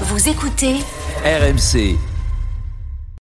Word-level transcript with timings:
Vous 0.00 0.28
écoutez 0.28 0.74
RMC, 1.24 1.96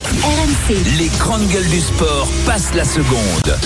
RMC. 0.03 0.75
les 0.98 1.08
grandes 1.18 1.46
gueules 1.48 1.68
du 1.68 1.80
sport 1.80 2.26
passent 2.46 2.75
la 2.75 2.84
seconde. 2.84 3.58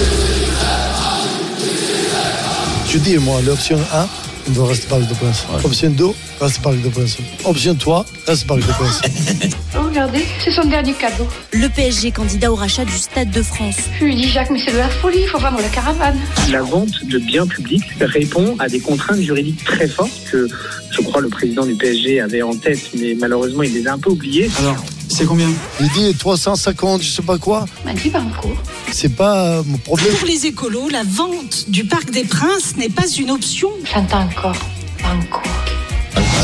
Je 2.88 2.98
dis, 2.98 3.16
moi, 3.18 3.40
l'option 3.42 3.78
1, 3.92 4.08
on 4.48 4.52
doit 4.52 4.68
rester 4.68 4.88
Parc 4.88 5.06
de 5.06 5.14
Prince. 5.14 5.46
Option 5.62 5.90
2, 5.90 6.06
reste 6.40 6.60
Parc 6.62 6.82
de 6.82 6.88
Prince. 6.88 7.18
Option 7.44 7.76
3, 7.76 8.06
reste 8.26 8.46
Parc 8.48 8.60
de 8.60 8.72
Prince. 8.72 9.00
Regardez, 9.96 10.26
c'est 10.44 10.50
son 10.50 10.66
dernier 10.68 10.92
cadeau. 10.92 11.26
Le 11.54 11.70
PSG 11.70 12.10
candidat 12.10 12.52
au 12.52 12.54
rachat 12.54 12.84
du 12.84 12.92
Stade 12.98 13.30
de 13.30 13.40
France. 13.40 13.76
Je 13.98 14.04
lui 14.04 14.14
dis, 14.14 14.28
Jacques, 14.28 14.50
mais 14.50 14.58
c'est 14.58 14.72
de 14.72 14.76
la 14.76 14.90
folie, 14.90 15.20
il 15.22 15.26
faut 15.26 15.38
vendre 15.38 15.58
la 15.58 15.70
caravane. 15.70 16.18
La 16.52 16.60
vente 16.60 17.02
de 17.06 17.18
biens 17.18 17.46
publics 17.46 17.82
répond 17.98 18.56
à 18.58 18.68
des 18.68 18.80
contraintes 18.80 19.22
juridiques 19.22 19.64
très 19.64 19.88
fortes 19.88 20.12
que 20.30 20.48
je 20.90 21.00
crois 21.00 21.22
le 21.22 21.30
président 21.30 21.64
du 21.64 21.76
PSG 21.76 22.20
avait 22.20 22.42
en 22.42 22.54
tête, 22.54 22.90
mais 22.92 23.16
malheureusement 23.18 23.62
il 23.62 23.72
les 23.72 23.86
a 23.86 23.94
un 23.94 23.98
peu 23.98 24.10
oubliées. 24.10 24.50
Alors, 24.58 24.76
c'est 25.08 25.24
combien? 25.24 25.48
Il 25.80 25.88
dit 25.88 26.14
350, 26.14 27.02
je 27.02 27.08
sais 27.08 27.22
pas 27.22 27.38
quoi. 27.38 27.64
m'a 27.86 27.94
dit 27.94 28.10
Banco. 28.10 28.54
C'est 28.92 29.16
pas 29.16 29.62
mon 29.64 29.78
problème. 29.78 30.12
Pour 30.12 30.28
les 30.28 30.44
écolos, 30.44 30.90
la 30.90 31.04
vente 31.04 31.70
du 31.70 31.86
Parc 31.86 32.10
des 32.10 32.24
Princes 32.24 32.76
n'est 32.76 32.90
pas 32.90 33.08
une 33.18 33.30
option. 33.30 33.70
J'entends 33.90 34.24
encore 34.24 34.58
Banco. 35.02 35.40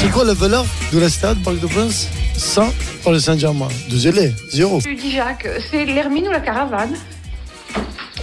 C'est 0.01 0.11
quoi 0.11 0.25
la 0.25 0.33
valeur 0.33 0.65
de 0.91 0.99
la 0.99 1.11
stade 1.11 1.37
Parc 1.43 1.61
de 1.61 1.67
Prince 1.67 2.09
100 2.37 2.73
pour 3.03 3.13
le 3.13 3.21
Saint-Germain. 3.21 3.69
Désolé, 3.89 4.33
zéro. 4.51 4.81
Je 4.81 4.89
lui 4.89 4.97
dis, 4.97 5.13
Jacques, 5.13 5.49
c'est 5.71 5.85
l'Hermine 5.85 6.29
ou 6.29 6.31
la 6.31 6.41
caravane 6.41 6.95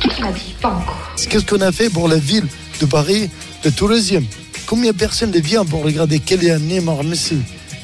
Il 0.03 0.23
m'a 0.23 0.31
dit 0.31 0.55
Banco. 0.61 0.93
Qu'est-ce 1.29 1.45
qu'on 1.45 1.61
a 1.61 1.71
fait 1.71 1.89
pour 1.89 2.07
la 2.07 2.17
ville 2.17 2.47
de 2.79 2.85
Paris, 2.85 3.29
le 3.63 3.71
tourisme? 3.71 4.23
Combien 4.65 4.91
de 4.91 4.97
personnes 4.97 5.31
viennent 5.31 5.65
pour 5.65 5.83
regarder 5.83 6.19
Kylian 6.19 6.59
Neymar, 6.59 7.03
Messi? 7.03 7.37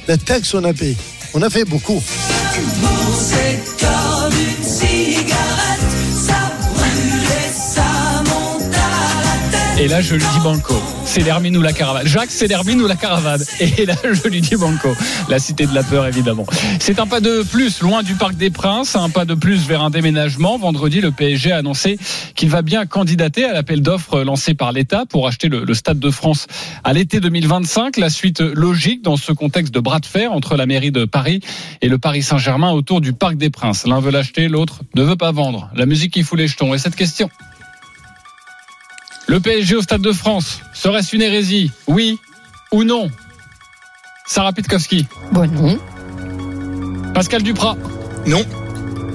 La 0.07 0.17
taxe 0.17 0.53
on 0.53 0.63
a 0.63 0.73
payé. 0.73 0.95
On 1.33 1.41
a 1.41 1.49
fait 1.49 1.65
beaucoup. 1.65 2.01
Et 9.85 9.87
là, 9.87 10.01
je 10.01 10.15
lui 10.15 10.23
dis 10.33 10.39
banco. 10.43 10.73
C'est 11.05 11.21
l'hermine 11.21 11.55
ou 11.57 11.61
la 11.61 11.71
caravane. 11.71 12.07
Jacques, 12.07 12.31
c'est 12.31 12.47
l'hermine 12.47 12.81
ou 12.81 12.87
la 12.87 12.95
caravane. 12.95 13.43
Et 13.59 13.85
là, 13.85 13.93
je 14.03 14.27
lui 14.27 14.41
dis 14.41 14.55
banco. 14.55 14.89
La 15.29 15.37
cité 15.37 15.67
de 15.67 15.75
la 15.75 15.83
peur, 15.83 16.07
évidemment. 16.07 16.47
C'est 16.79 16.99
un 16.99 17.05
pas 17.05 17.19
de 17.19 17.43
plus 17.43 17.81
loin 17.81 18.01
du 18.01 18.15
Parc 18.15 18.33
des 18.33 18.49
Princes, 18.49 18.95
un 18.95 19.11
pas 19.11 19.25
de 19.25 19.35
plus 19.35 19.67
vers 19.67 19.83
un 19.83 19.91
déménagement. 19.91 20.57
Vendredi, 20.57 21.01
le 21.01 21.11
PSG 21.11 21.51
a 21.51 21.57
annoncé 21.57 21.99
qu'il 22.33 22.49
va 22.49 22.63
bien 22.63 22.87
candidater 22.87 23.45
à 23.45 23.53
l'appel 23.53 23.83
d'offres 23.83 24.23
lancé 24.23 24.55
par 24.55 24.71
l'État 24.71 25.05
pour 25.07 25.27
acheter 25.27 25.49
le, 25.49 25.71
Stade 25.75 25.99
de 25.99 26.09
France 26.09 26.47
à 26.83 26.91
l'été 26.91 27.19
2025. 27.19 27.97
La 27.97 28.09
suite 28.09 28.39
logique 28.39 29.03
dans 29.03 29.17
ce 29.17 29.33
contexte 29.33 29.71
de 29.71 29.79
bras 29.79 29.99
de 29.99 30.07
fer 30.07 30.31
entre 30.31 30.55
la 30.55 30.65
mairie 30.65 30.91
de 30.91 31.05
Paris 31.05 31.41
et 31.83 31.89
le 31.89 31.99
Paris 31.99 32.23
Saint-Germain 32.23 32.71
autour 32.71 33.01
du 33.01 33.13
Parc 33.13 33.35
des 33.35 33.51
Princes. 33.51 33.85
L'un 33.85 33.99
veut 33.99 34.09
l'acheter, 34.09 34.47
l'autre 34.47 34.79
ne 34.95 35.03
veut 35.03 35.15
pas 35.15 35.31
vendre. 35.31 35.69
La 35.75 35.85
musique 35.85 36.13
qui 36.13 36.23
fout 36.23 36.39
les 36.39 36.47
jetons. 36.47 36.73
Et 36.73 36.79
cette 36.79 36.95
question 36.95 37.29
le 39.27 39.39
PSG 39.39 39.75
au 39.75 39.81
Stade 39.81 40.01
de 40.01 40.11
France, 40.11 40.59
serait-ce 40.73 41.15
une 41.15 41.21
hérésie 41.21 41.71
Oui 41.87 42.19
ou 42.71 42.83
non? 42.83 43.09
Sarah 44.27 44.53
Pitkowski, 44.53 45.07
Bon, 45.31 45.49
non. 45.51 45.79
Pascal 47.13 47.43
Duprat, 47.43 47.77
Non. 48.27 48.43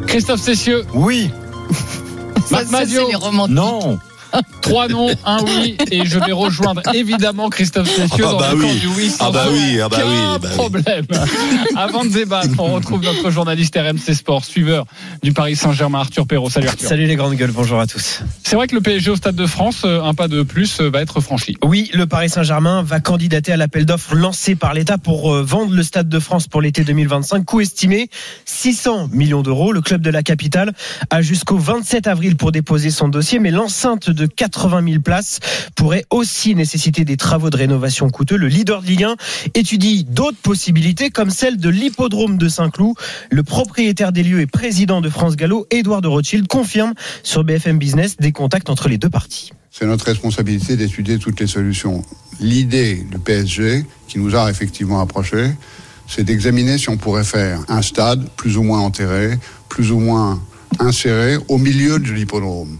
Christophe 0.06 0.40
Cessieux, 0.40 0.84
Oui. 0.94 1.30
Ça, 2.46 2.56
Marc 2.56 2.64
ça, 2.66 2.70
Madio. 2.72 3.02
c'est 3.04 3.10
les 3.10 3.14
romantiques. 3.16 3.54
Non. 3.54 3.98
Trois 4.60 4.88
noms, 4.88 5.10
un 5.24 5.42
oui, 5.44 5.76
et 5.90 6.04
je 6.04 6.18
vais 6.18 6.32
rejoindre 6.32 6.82
évidemment 6.94 7.48
Christophe 7.48 7.88
Cessieux 7.88 8.24
Ah 8.26 8.30
dans 8.30 8.38
bah 8.38 8.50
le 8.52 8.60
camp 8.60 8.68
oui. 8.68 8.80
du 8.80 8.86
oui. 8.88 9.12
Ah 9.18 9.30
bah 9.30 9.44
oui, 9.50 9.80
ah 9.80 9.88
bah 9.88 9.98
oui, 10.04 10.14
bah 10.40 10.48
oui. 10.50 10.56
problème. 10.56 11.06
Avant 11.76 12.04
de 12.04 12.10
débattre, 12.10 12.54
on 12.58 12.74
retrouve 12.74 13.02
notre 13.02 13.30
journaliste 13.30 13.76
RMC 13.76 14.14
Sport, 14.14 14.44
suiveur 14.44 14.86
du 15.22 15.32
Paris 15.32 15.56
Saint-Germain, 15.56 16.00
Arthur 16.00 16.26
Perrault. 16.26 16.50
Salut 16.50 16.68
Arthur. 16.68 16.88
Salut 16.88 17.06
les 17.06 17.16
grandes 17.16 17.34
gueules, 17.34 17.52
bonjour 17.52 17.80
à 17.80 17.86
tous. 17.86 18.20
C'est 18.42 18.56
vrai 18.56 18.66
que 18.66 18.74
le 18.74 18.80
PSG 18.80 19.10
au 19.10 19.16
Stade 19.16 19.36
de 19.36 19.46
France, 19.46 19.82
euh, 19.84 20.02
un 20.02 20.14
pas 20.14 20.28
de 20.28 20.42
plus, 20.42 20.80
euh, 20.80 20.90
va 20.90 21.02
être 21.02 21.20
franchi. 21.20 21.56
Oui, 21.62 21.90
le 21.94 22.06
Paris 22.06 22.28
Saint-Germain 22.28 22.82
va 22.82 23.00
candidater 23.00 23.52
à 23.52 23.56
l'appel 23.56 23.86
d'offres 23.86 24.14
lancé 24.14 24.54
par 24.54 24.74
l'État 24.74 24.98
pour 24.98 25.32
euh, 25.32 25.42
vendre 25.42 25.74
le 25.74 25.82
Stade 25.82 26.08
de 26.08 26.18
France 26.18 26.46
pour 26.46 26.60
l'été 26.60 26.84
2025. 26.84 27.44
Coût 27.44 27.60
estimé 27.60 28.08
600 28.44 29.08
millions 29.12 29.42
d'euros. 29.42 29.72
Le 29.72 29.80
club 29.80 30.02
de 30.02 30.10
la 30.10 30.22
capitale 30.22 30.72
a 31.10 31.22
jusqu'au 31.22 31.58
27 31.58 32.06
avril 32.06 32.36
pour 32.36 32.52
déposer 32.52 32.90
son 32.90 33.08
dossier, 33.08 33.38
mais 33.38 33.50
l'enceinte 33.50 34.10
de 34.10 34.19
80 34.26 34.84
000 34.88 35.02
places 35.02 35.40
pourrait 35.76 36.04
aussi 36.10 36.54
nécessiter 36.54 37.04
des 37.04 37.16
travaux 37.16 37.50
de 37.50 37.56
rénovation 37.56 38.08
coûteux. 38.10 38.36
Le 38.36 38.48
leader 38.48 38.82
de 38.82 38.86
Ligue 38.86 39.04
1 39.04 39.16
étudie 39.54 40.04
d'autres 40.04 40.38
possibilités 40.38 41.10
comme 41.10 41.30
celle 41.30 41.56
de 41.56 41.68
l'hippodrome 41.68 42.38
de 42.38 42.48
Saint-Cloud. 42.48 42.94
Le 43.30 43.42
propriétaire 43.42 44.12
des 44.12 44.22
lieux 44.22 44.40
et 44.40 44.46
président 44.46 45.00
de 45.00 45.08
France 45.08 45.36
Gallo, 45.36 45.66
Édouard 45.70 46.02
de 46.02 46.08
Rothschild, 46.08 46.46
confirme 46.46 46.94
sur 47.22 47.44
BFM 47.44 47.78
Business 47.78 48.16
des 48.16 48.32
contacts 48.32 48.70
entre 48.70 48.88
les 48.88 48.98
deux 48.98 49.10
parties. 49.10 49.52
C'est 49.70 49.86
notre 49.86 50.06
responsabilité 50.06 50.76
d'étudier 50.76 51.18
toutes 51.18 51.38
les 51.40 51.46
solutions. 51.46 52.04
L'idée, 52.40 53.06
le 53.12 53.18
PSG, 53.18 53.84
qui 54.08 54.18
nous 54.18 54.34
a 54.34 54.50
effectivement 54.50 55.00
approchés, 55.00 55.50
c'est 56.08 56.24
d'examiner 56.24 56.76
si 56.76 56.88
on 56.88 56.96
pourrait 56.96 57.24
faire 57.24 57.60
un 57.68 57.82
stade 57.82 58.28
plus 58.36 58.56
ou 58.56 58.64
moins 58.64 58.80
enterré, 58.80 59.38
plus 59.68 59.92
ou 59.92 60.00
moins 60.00 60.42
inséré 60.80 61.36
au 61.48 61.58
milieu 61.58 61.98
de 61.98 62.12
l'hippodrome. 62.12 62.78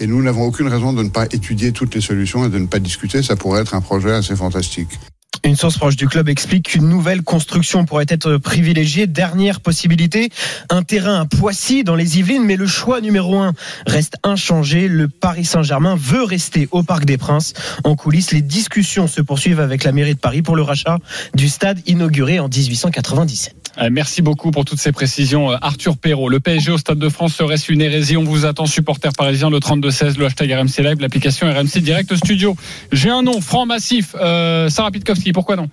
Et 0.00 0.06
nous 0.06 0.22
n'avons 0.22 0.44
aucune 0.44 0.68
raison 0.68 0.92
de 0.92 1.02
ne 1.02 1.08
pas 1.08 1.26
étudier 1.26 1.72
toutes 1.72 1.94
les 1.94 2.00
solutions 2.00 2.46
et 2.46 2.50
de 2.50 2.58
ne 2.58 2.66
pas 2.66 2.78
discuter. 2.78 3.22
Ça 3.22 3.36
pourrait 3.36 3.62
être 3.62 3.74
un 3.74 3.80
projet 3.80 4.12
assez 4.12 4.36
fantastique. 4.36 4.98
Une 5.44 5.56
source 5.56 5.78
proche 5.78 5.96
du 5.96 6.08
club 6.08 6.28
explique 6.28 6.70
qu'une 6.70 6.88
nouvelle 6.88 7.22
construction 7.22 7.84
pourrait 7.84 8.06
être 8.08 8.38
privilégiée. 8.38 9.06
Dernière 9.06 9.60
possibilité, 9.60 10.30
un 10.68 10.82
terrain 10.82 11.20
à 11.20 11.24
Poissy 11.26 11.84
dans 11.84 11.94
les 11.94 12.18
Yvelines, 12.18 12.44
mais 12.44 12.56
le 12.56 12.66
choix 12.66 13.00
numéro 13.00 13.38
un 13.38 13.52
reste 13.86 14.16
inchangé. 14.24 14.88
Le 14.88 15.08
Paris 15.08 15.44
Saint-Germain 15.44 15.96
veut 15.96 16.24
rester 16.24 16.68
au 16.72 16.82
Parc 16.82 17.04
des 17.04 17.18
Princes. 17.18 17.54
En 17.84 17.94
coulisses, 17.94 18.32
les 18.32 18.42
discussions 18.42 19.06
se 19.06 19.20
poursuivent 19.20 19.60
avec 19.60 19.84
la 19.84 19.92
mairie 19.92 20.14
de 20.14 20.20
Paris 20.20 20.42
pour 20.42 20.56
le 20.56 20.62
rachat 20.62 20.98
du 21.34 21.48
stade 21.48 21.80
inauguré 21.86 22.40
en 22.40 22.48
1897. 22.48 23.67
Euh, 23.80 23.88
Merci 23.90 24.22
beaucoup 24.22 24.50
pour 24.50 24.64
toutes 24.64 24.80
ces 24.80 24.92
précisions, 24.92 25.52
euh, 25.52 25.56
Arthur 25.60 25.96
Perrault. 25.96 26.28
Le 26.28 26.40
PSG 26.40 26.72
au 26.72 26.78
Stade 26.78 26.98
de 26.98 27.08
France 27.08 27.34
serait-ce 27.34 27.72
une 27.72 27.80
hérésie 27.80 28.16
On 28.16 28.24
vous 28.24 28.44
attend, 28.44 28.66
supporters 28.66 29.12
parisiens, 29.12 29.50
le 29.50 29.58
32-16, 29.58 30.18
le 30.18 30.26
hashtag 30.26 30.52
RMC 30.52 30.82
Live, 30.82 31.00
l'application 31.00 31.46
RMC 31.46 31.80
Direct 31.80 32.14
Studio. 32.16 32.56
J'ai 32.92 33.10
un 33.10 33.22
nom, 33.22 33.40
franc 33.40 33.66
massif. 33.66 34.14
Euh, 34.20 34.68
Sarah 34.68 34.90
Pitkowski, 34.90 35.32
pourquoi 35.32 35.56
non? 35.56 35.68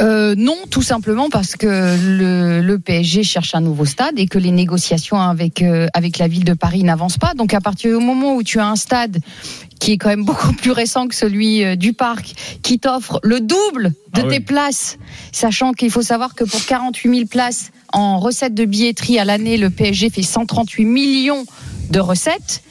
Euh, 0.00 0.34
non, 0.36 0.56
tout 0.70 0.82
simplement 0.82 1.30
parce 1.30 1.54
que 1.54 1.66
le, 1.66 2.60
le 2.60 2.78
PSG 2.80 3.22
cherche 3.22 3.54
un 3.54 3.60
nouveau 3.60 3.84
stade 3.84 4.18
et 4.18 4.26
que 4.26 4.38
les 4.38 4.50
négociations 4.50 5.20
avec 5.20 5.62
euh, 5.62 5.86
avec 5.94 6.18
la 6.18 6.26
ville 6.26 6.42
de 6.44 6.54
Paris 6.54 6.82
n'avancent 6.82 7.18
pas. 7.18 7.34
Donc 7.34 7.54
à 7.54 7.60
partir 7.60 7.96
du 7.96 8.04
moment 8.04 8.34
où 8.34 8.42
tu 8.42 8.58
as 8.58 8.66
un 8.66 8.74
stade 8.74 9.18
qui 9.78 9.92
est 9.92 9.98
quand 9.98 10.08
même 10.08 10.24
beaucoup 10.24 10.52
plus 10.62 10.72
récent 10.72 11.06
que 11.06 11.14
celui 11.14 11.62
euh, 11.62 11.76
du 11.76 11.92
parc, 11.92 12.34
qui 12.62 12.80
t'offre 12.80 13.20
le 13.22 13.38
double 13.38 13.92
de 14.14 14.20
Ah 14.20 14.22
tes 14.22 14.38
oui. 14.38 14.40
places, 14.40 14.98
sachant 15.30 15.72
qu'il 15.72 15.90
faut 15.92 16.02
savoir 16.02 16.34
que 16.34 16.42
pour 16.42 16.64
48 16.64 17.14
000 17.14 17.26
places 17.26 17.70
en 17.92 18.18
recettes 18.18 18.54
de 18.54 18.64
billetterie 18.64 19.20
à 19.20 19.24
l'année, 19.24 19.56
le 19.58 19.70
PSG 19.70 20.10
fait 20.10 20.22
138 20.22 20.84
millions 20.84 21.44
de 21.90 22.00
recettes. 22.00 22.63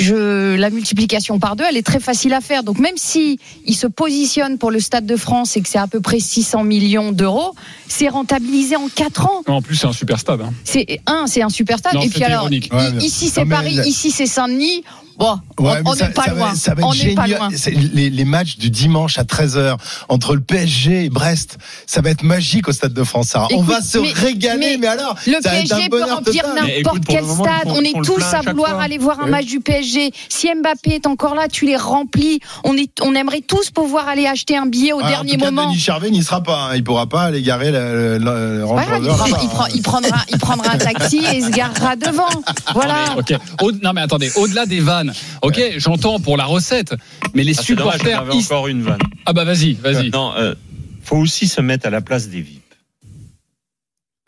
Je, 0.00 0.54
la 0.56 0.70
multiplication 0.70 1.38
par 1.38 1.56
deux, 1.56 1.64
elle 1.68 1.76
est 1.76 1.82
très 1.86 2.00
facile 2.00 2.32
à 2.32 2.40
faire. 2.40 2.62
Donc 2.62 2.78
même 2.78 2.96
si 2.96 3.38
il 3.66 3.74
se 3.76 3.86
positionne 3.86 4.58
pour 4.58 4.70
le 4.70 4.80
Stade 4.80 5.06
de 5.06 5.16
France 5.16 5.56
et 5.56 5.60
que 5.60 5.68
c'est 5.68 5.78
à 5.78 5.86
peu 5.86 6.00
près 6.00 6.20
600 6.20 6.64
millions 6.64 7.12
d'euros, 7.12 7.54
c'est 7.88 8.08
rentabilisé 8.08 8.76
en 8.76 8.88
4 8.88 9.26
ans. 9.26 9.42
Non, 9.48 9.54
En 9.56 9.62
plus, 9.62 9.76
c'est 9.76 9.86
un 9.86 9.92
super 9.92 10.18
stade. 10.18 10.40
hein. 10.40 10.52
C'est 10.64 11.00
un, 11.06 11.26
c'est 11.26 11.42
un 11.42 11.48
super 11.48 11.78
stade. 11.78 11.94
Non, 11.94 12.00
et 12.00 12.04
puis 12.08 12.14
c'était 12.14 12.24
alors, 12.26 12.42
ironique. 12.44 12.66
i- 12.72 12.74
Ouais, 12.76 12.90
mais- 12.94 13.04
ici 13.04 13.28
c'est 13.28 13.44
Paris, 13.44 13.74
la- 13.76 13.86
ici 13.86 14.10
c'est 14.10 14.26
Saint-Denis. 14.26 14.82
Bon, 15.20 15.38
Ouais, 15.58 15.82
on 15.84 15.94
n'est 15.94 16.08
pas 16.08 16.26
loin. 16.28 16.54
ça 16.54 16.72
va 16.74 16.80
être 16.80 16.88
on 16.88 16.94
n'est 16.94 17.14
pas 17.14 17.26
génial. 17.26 17.38
loin. 17.38 17.48
C'est 17.54 17.70
Les, 17.72 18.08
les 18.08 18.24
matchs 18.24 18.56
du 18.56 18.70
dimanche 18.70 19.18
à 19.18 19.24
13h 19.24 19.76
entre 20.08 20.34
le 20.34 20.40
PSG 20.40 21.04
et 21.04 21.10
Brest, 21.10 21.58
ça 21.86 22.00
va 22.00 22.08
être 22.08 22.22
magique 22.22 22.66
au 22.68 22.72
Stade 22.72 22.94
de 22.94 23.04
France. 23.04 23.34
On 23.54 23.60
va 23.62 23.82
se 23.82 23.98
mais- 23.98 24.12
régaler, 24.12 24.58
mais, 24.58 24.76
mais 24.78 24.86
alors 24.86 25.14
Le 25.26 25.34
ça 25.42 25.50
PSG 25.50 25.88
peut 25.90 26.02
remplir 26.02 26.42
n'importe 26.54 27.04
quel 27.06 27.22
moment, 27.24 27.44
stade. 27.44 27.62
font- 27.64 27.74
On 27.76 27.82
est 27.82 28.02
tous 28.02 28.22
à 28.32 28.40
vouloir 28.40 28.70
fois. 28.70 28.82
aller 28.82 28.96
voir 28.96 29.20
un 29.20 29.26
match 29.26 29.44
du 29.44 29.60
PSG. 29.60 30.10
Si 30.30 30.48
Mbappé 30.54 30.94
est 30.94 31.06
encore 31.06 31.34
là, 31.34 31.48
tu 31.48 31.66
les 31.66 31.76
remplis. 31.76 32.40
On 32.64 32.74
est, 32.78 32.90
on 33.02 33.14
aimerait 33.14 33.42
tous 33.42 33.70
pouvoir 33.70 34.08
aller 34.08 34.26
acheter 34.26 34.56
un 34.56 34.64
billet 34.66 34.94
au 34.94 35.00
Ah, 35.02 35.08
dernier 35.10 35.32
en 35.32 35.34
tout 35.34 35.40
cas, 35.44 35.50
moment. 35.50 35.66
Denis 35.68 35.78
Charvet 35.80 36.10
n'y 36.10 36.22
sera 36.24 36.42
pas. 36.42 36.70
hein. 36.70 36.76
Il 36.76 36.82
pourra 36.82 37.06
pas 37.06 37.24
aller 37.24 37.42
garer 37.42 37.70
le, 37.70 38.16
le- 38.16 38.56
le 38.58 38.64
Range 38.64 38.78
Ouais, 38.78 38.84
il, 38.88 38.94
Rover. 38.94 39.08
prend- 39.10 39.26
là-bas, 39.26 39.38
il 39.42 39.48
prend- 39.50 39.64
hein. 39.64 39.68
il 39.74 39.82
prendra, 39.82 40.16
il 40.32 40.38
prendra 40.38 40.72
un 40.72 40.78
taxi 40.78 41.18
et 41.34 41.42
se 41.42 41.50
garera 41.50 41.96
devant. 41.96 42.24
Voilà. 42.74 42.94
Non, 43.08 43.14
mais, 43.28 43.34
ok. 43.36 43.40
Au- 43.62 43.72
non 43.72 43.92
mais 43.92 44.00
attendez, 44.02 44.30
au-delà 44.36 44.64
des 44.64 44.80
vannes, 44.80 45.09
ok, 45.42 45.60
j'entends 45.76 46.20
pour 46.20 46.36
la 46.36 46.44
recette, 46.44 46.94
mais 47.34 47.44
les 47.44 47.52
Ah, 47.58 47.62
dommage, 47.62 47.66
supporters. 47.94 48.16
j'en 48.24 48.30
avais 48.30 48.38
ils- 48.38 48.44
encore 48.44 48.68
une 48.68 48.82
vanne. 48.82 48.98
Ah 49.26 49.32
bah 49.32 49.44
vas-y, 49.44 49.74
vas-y. 49.74 50.10
Non, 50.10 50.32
euh, 50.36 50.54
faut 51.02 51.16
aussi 51.16 51.48
se 51.48 51.60
mettre 51.60 51.86
à 51.86 51.90
la 51.90 52.00
place 52.00 52.28
des 52.28 52.40
VIP. 52.40 52.62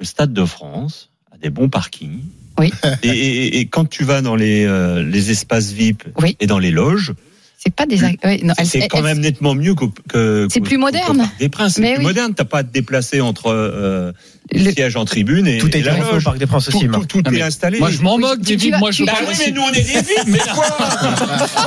Le 0.01 0.05
Stade 0.07 0.33
de 0.33 0.45
France 0.45 1.11
a 1.31 1.39
des 1.39 1.51
bons 1.51 1.69
parkings. 1.69 2.21
Oui. 2.59 2.71
Et, 3.03 3.09
et- 3.09 3.59
et 3.61 3.67
quand 3.67 3.89
tu 3.89 4.05
vas 4.05 4.21
dans 4.21 4.37
les, 4.37 4.65
euh, 4.67 5.03
les 5.03 5.31
espaces 5.31 5.73
VIP 5.73 6.05
Oui. 6.21 6.37
et 6.41 6.47
dans 6.47 6.59
les 6.59 6.71
loges, 6.71 7.13
C'est 7.57 7.75
pas 7.75 7.87
des. 7.87 8.03
ouais, 8.03 8.19
C'est 8.65 8.89
quand 8.89 9.03
même 9.03 9.21
nettement 9.21 9.55
mieux 9.55 9.75
que. 9.77 9.85
que- 10.09 10.49
C'est 10.51 10.61
plus 10.61 10.79
moderne. 10.79 11.31
Des 11.39 11.49
Princes, 11.49 11.75
c'est 11.75 11.81
Mais 11.81 11.93
plus 11.95 12.01
oui. 12.01 12.05
moderne. 12.07 12.35
T'as 12.35 12.45
pas 12.45 12.59
à 12.59 12.65
te 12.65 12.73
déplacer 12.73 13.21
entre 13.21 13.47
euh, 13.47 14.13
le 14.55 14.71
siège 14.73 14.97
en 14.97 15.05
tribune 15.05 15.47
et, 15.47 15.59
Tout 15.59 15.75
est 15.77 15.81
et 15.81 15.83
la 15.83 15.93
refait 15.95 16.11
au 16.11 16.13
loge. 16.15 16.25
Parc 16.25 16.39
des 16.39 16.47
Princes 16.47 16.69
aussi, 16.69 16.81
tout, 16.81 16.87
Marc. 16.89 17.07
tout 17.09 17.19
Non, 17.19 17.31
est 17.31 17.35
mais 17.35 17.43
installé. 17.43 17.79
Moi, 17.79 17.91
je 17.91 18.03
m'en 18.03 18.19
moque, 18.19 18.41
tu 18.45 18.57
vas- 18.71 18.79
Moi, 18.79 18.91
je 18.91 19.05
Bah 19.05 19.13
parle 19.13 19.25
oui, 19.29 19.35
mais 19.47 19.53
nous 19.53 19.63
on 19.63 19.71
est 19.71 19.81
des 19.83 19.83
vides, 20.01 20.27
mais 20.29 20.39
quoi 20.55 20.65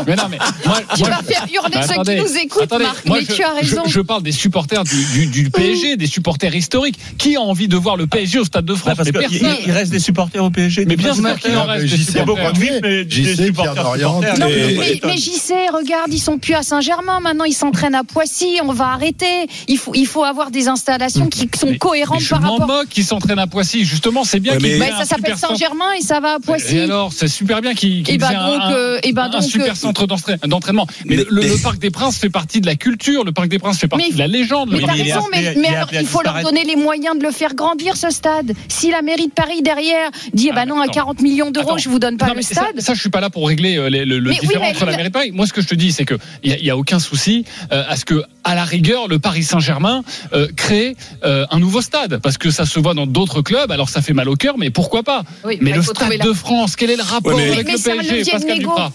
Mais 0.07 0.15
non, 0.15 0.23
mais 0.29 0.37
moi, 0.65 0.77
Tu 0.95 0.99
moi, 1.01 1.09
vas 1.09 1.23
faire 1.23 1.45
hurler 1.53 1.69
Bah, 1.75 1.81
ceux 1.83 1.91
attendez, 1.93 2.15
qui 2.17 2.21
nous 2.21 2.37
écoutent, 2.37 2.61
attendez, 2.63 2.83
Marc, 2.85 3.05
moi, 3.05 3.17
mais 3.19 3.25
je, 3.27 3.33
tu 3.33 3.43
as 3.43 3.53
raison. 3.53 3.83
Je, 3.85 3.91
je 3.91 4.01
parle 4.01 4.23
des 4.23 4.31
supporters 4.31 4.83
du, 4.83 5.05
du, 5.13 5.25
du 5.27 5.49
PSG, 5.49 5.97
des 5.97 6.07
supporters 6.07 6.53
historiques. 6.55 6.97
Qui 7.17 7.35
a 7.35 7.41
envie 7.41 7.67
de 7.67 7.75
voir 7.77 7.97
le 7.97 8.07
PSG 8.07 8.39
au 8.39 8.43
Stade 8.45 8.65
de 8.65 8.75
France? 8.75 8.89
Bah, 8.97 9.03
Parce 9.03 9.11
Mais 9.11 9.19
personne. 9.39 9.57
il 9.65 9.71
reste 9.71 9.91
des 9.91 9.99
supporters 9.99 10.43
au 10.43 10.49
PSG. 10.49 10.85
Mais 10.85 10.95
bien 10.95 11.13
sûr 11.13 11.37
qu'il 11.39 11.55
en 11.57 11.65
reste 11.65 11.85
Il 11.85 12.15
y 12.15 12.19
a 12.19 12.25
beaucoup 12.25 12.39
supporters. 12.39 12.53
de 12.53 12.59
vides, 12.59 12.79
mais 12.83 13.03
des 13.05 13.51
Pierre 13.51 13.73
supporters. 13.73 14.19
Mais- 14.39 14.99
mais 15.05 15.17
JC, 15.17 15.53
regarde, 15.73 16.13
ils 16.13 16.19
sont 16.19 16.37
plus 16.37 16.53
à 16.53 16.63
Saint-Germain. 16.63 17.19
Maintenant, 17.21 17.45
ils 17.45 17.53
s'entraînent 17.53 17.95
à 17.95 18.03
Poissy. 18.03 18.59
On 18.63 18.73
va 18.73 18.87
arrêter. 18.87 19.47
Il 19.67 19.77
faut, 19.77 19.91
il 19.95 20.07
faut 20.07 20.23
avoir 20.23 20.51
des 20.51 20.67
installations 20.67 21.27
qui 21.27 21.49
sont 21.57 21.73
cohérentes 21.75 22.21
je 22.21 22.29
par 22.29 22.41
rapport. 22.41 22.74
Moque 22.75 22.89
qu'ils 22.89 23.03
s'entraînent 23.05 23.39
à 23.39 23.47
Poissy. 23.47 23.85
Justement, 23.85 24.23
c'est 24.23 24.39
bien 24.39 24.53
Ouais, 24.53 24.57
qu'ils 24.59 24.69
mais- 24.79 24.79
Bah, 24.79 24.95
un 24.95 24.99
ça 24.99 25.05
s'appelle 25.05 25.33
super 25.35 25.37
centre. 25.37 25.53
Saint-Germain 25.57 25.91
et 25.99 26.01
ça 26.03 26.19
va 26.19 26.35
à 26.35 26.39
Poissy. 26.39 26.77
Et 26.77 26.81
alors, 26.81 27.11
c'est 27.13 27.27
super 27.27 27.61
bien 27.61 27.73
qu'ils 27.73 28.03
qu'ils 28.03 28.15
Et 28.15 28.17
bah 28.17 28.29
un- 28.33 28.71
euh, 28.73 28.99
bah 29.13 29.23
un 29.25 29.29
donc, 29.29 29.43
super 29.43 29.71
euh, 29.71 29.75
centre 29.75 30.05
d'entraî- 30.07 30.37
d'entraînement. 30.47 30.87
Mais, 31.05 31.17
Mais- 31.17 31.23
le, 31.29 31.61
Parc 31.63 31.79
des 31.79 31.89
Princes 31.91 32.17
fait 32.17 32.29
partie 32.29 32.61
de 32.61 32.65
la 32.65 32.75
culture. 32.75 33.23
Le 33.23 33.31
Parc 33.31 33.47
des 33.47 33.59
Princes 33.59 33.79
fait 33.79 33.87
partie 33.87 34.07
Mais- 34.09 34.13
de 34.13 34.19
la 34.19 34.27
légende. 34.27 34.69
Mais 34.71 34.79
t'as 34.81 34.91
raison, 34.93 35.21
mais, 35.31 35.53
il 35.57 35.65
alors 35.65 35.89
il 35.93 36.05
faut 36.05 36.21
leur 36.21 36.41
donner 36.43 36.63
les 36.63 36.75
moyens 36.75 37.17
de 37.17 37.23
le 37.23 37.31
faire 37.31 37.53
grandir 37.55 37.95
ce 37.97 38.09
stade. 38.09 38.53
Si 38.67 38.91
la 38.91 39.01
mairie 39.01 39.27
de 39.27 39.33
Paris 39.33 39.61
derrière 39.61 40.09
dit, 40.33 40.47
eh 40.47 40.51
Ah, 40.51 40.55
ben 40.55 40.65
non, 40.67 40.79
à 40.79 40.83
attends. 40.83 40.93
40 40.93 41.21
millions 41.21 41.51
d'euros, 41.51 41.77
je 41.77 41.89
vous 41.89 41.99
donne 41.99 42.17
pas 42.17 42.27
Non, 42.27 42.33
le 42.33 42.37
mais 42.37 42.43
ça, 42.43 42.55
stade. 42.55 42.79
ça, 42.81 42.93
je 42.93 42.99
suis 42.99 43.09
pas 43.09 43.21
là 43.21 43.29
pour 43.29 43.47
régler 43.47 43.77
euh, 43.77 43.89
le, 43.89 44.29
différent 44.31 44.67
entre 44.69 44.85
la 44.85 44.91
mairie 44.97 45.09
de 45.09 45.13
Paris. 45.13 45.31
Moi, 45.31 45.47
ce 45.47 45.53
que 45.53 45.61
je 45.61 45.67
te 45.67 45.75
dis, 45.75 45.91
c'est 45.91 46.05
que 46.05 46.15
il 46.43 46.51
y, 46.63 46.69
a- 46.69 46.75
aucun 46.77 46.99
souci 46.99 47.45
euh, 47.71 47.83
à 47.87 47.95
ce 47.95 48.03
que, 48.05 48.21
à 48.43 48.53
la 48.55 48.63
rigueur, 48.65 49.07
le 49.07 49.17
Paris 49.19 49.43
Saint-Germain 49.43 50.03
euh, 50.33 50.47
crée 50.55 50.95
euh, 51.23 51.45
un 51.51 51.59
nouveau 51.59 51.81
stade, 51.81 52.19
parce 52.21 52.37
que 52.37 52.51
ça 52.51 52.64
se 52.65 52.79
voit 52.79 52.93
dans 52.93 53.07
d'autres 53.07 53.41
clubs. 53.41 53.71
Alors, 53.71 53.89
ça 53.89 54.01
fait 54.01 54.13
mal 54.13 54.29
au 54.29 54.35
cœur, 54.35 54.57
mais 54.57 54.69
pourquoi 54.69 55.03
pas 55.03 55.23
Oui, 55.43 55.57
Mais 55.61 55.71
le 55.73 55.81
Stade 55.81 56.13
la- 56.17 56.25
de 56.25 56.33
France, 56.33 56.75
quel 56.75 56.89
est 56.89 56.95
le 56.97 57.03
rapport 57.03 57.33
Ouais, 57.35 57.45
mais- 57.47 57.53
avec 57.53 57.67
Mais 57.67 57.73
le 57.73 57.79
PSG, 57.79 58.31
Pascal. 58.31 58.59
Duprat 58.59 58.91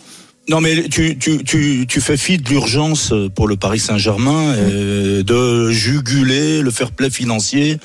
Non, 0.49 0.61
mais 0.61 0.89
tu, 0.89 1.17
tu, 1.19 1.45
tu, 1.45 1.87
tu 1.89 2.01
fais 2.01 2.17
fi 2.17 2.39
de 2.39 2.49
l'urgence 2.49 3.13
pour 3.37 3.47
le 3.47 3.57
Paris 3.57 3.79
Saint-Germain 3.79 4.55
euh, 4.57 5.23
de 5.23 5.71
juguler 5.71 6.61
le 6.63 6.71
fair 6.71 6.91
play 6.91 7.11
financier 7.11 7.79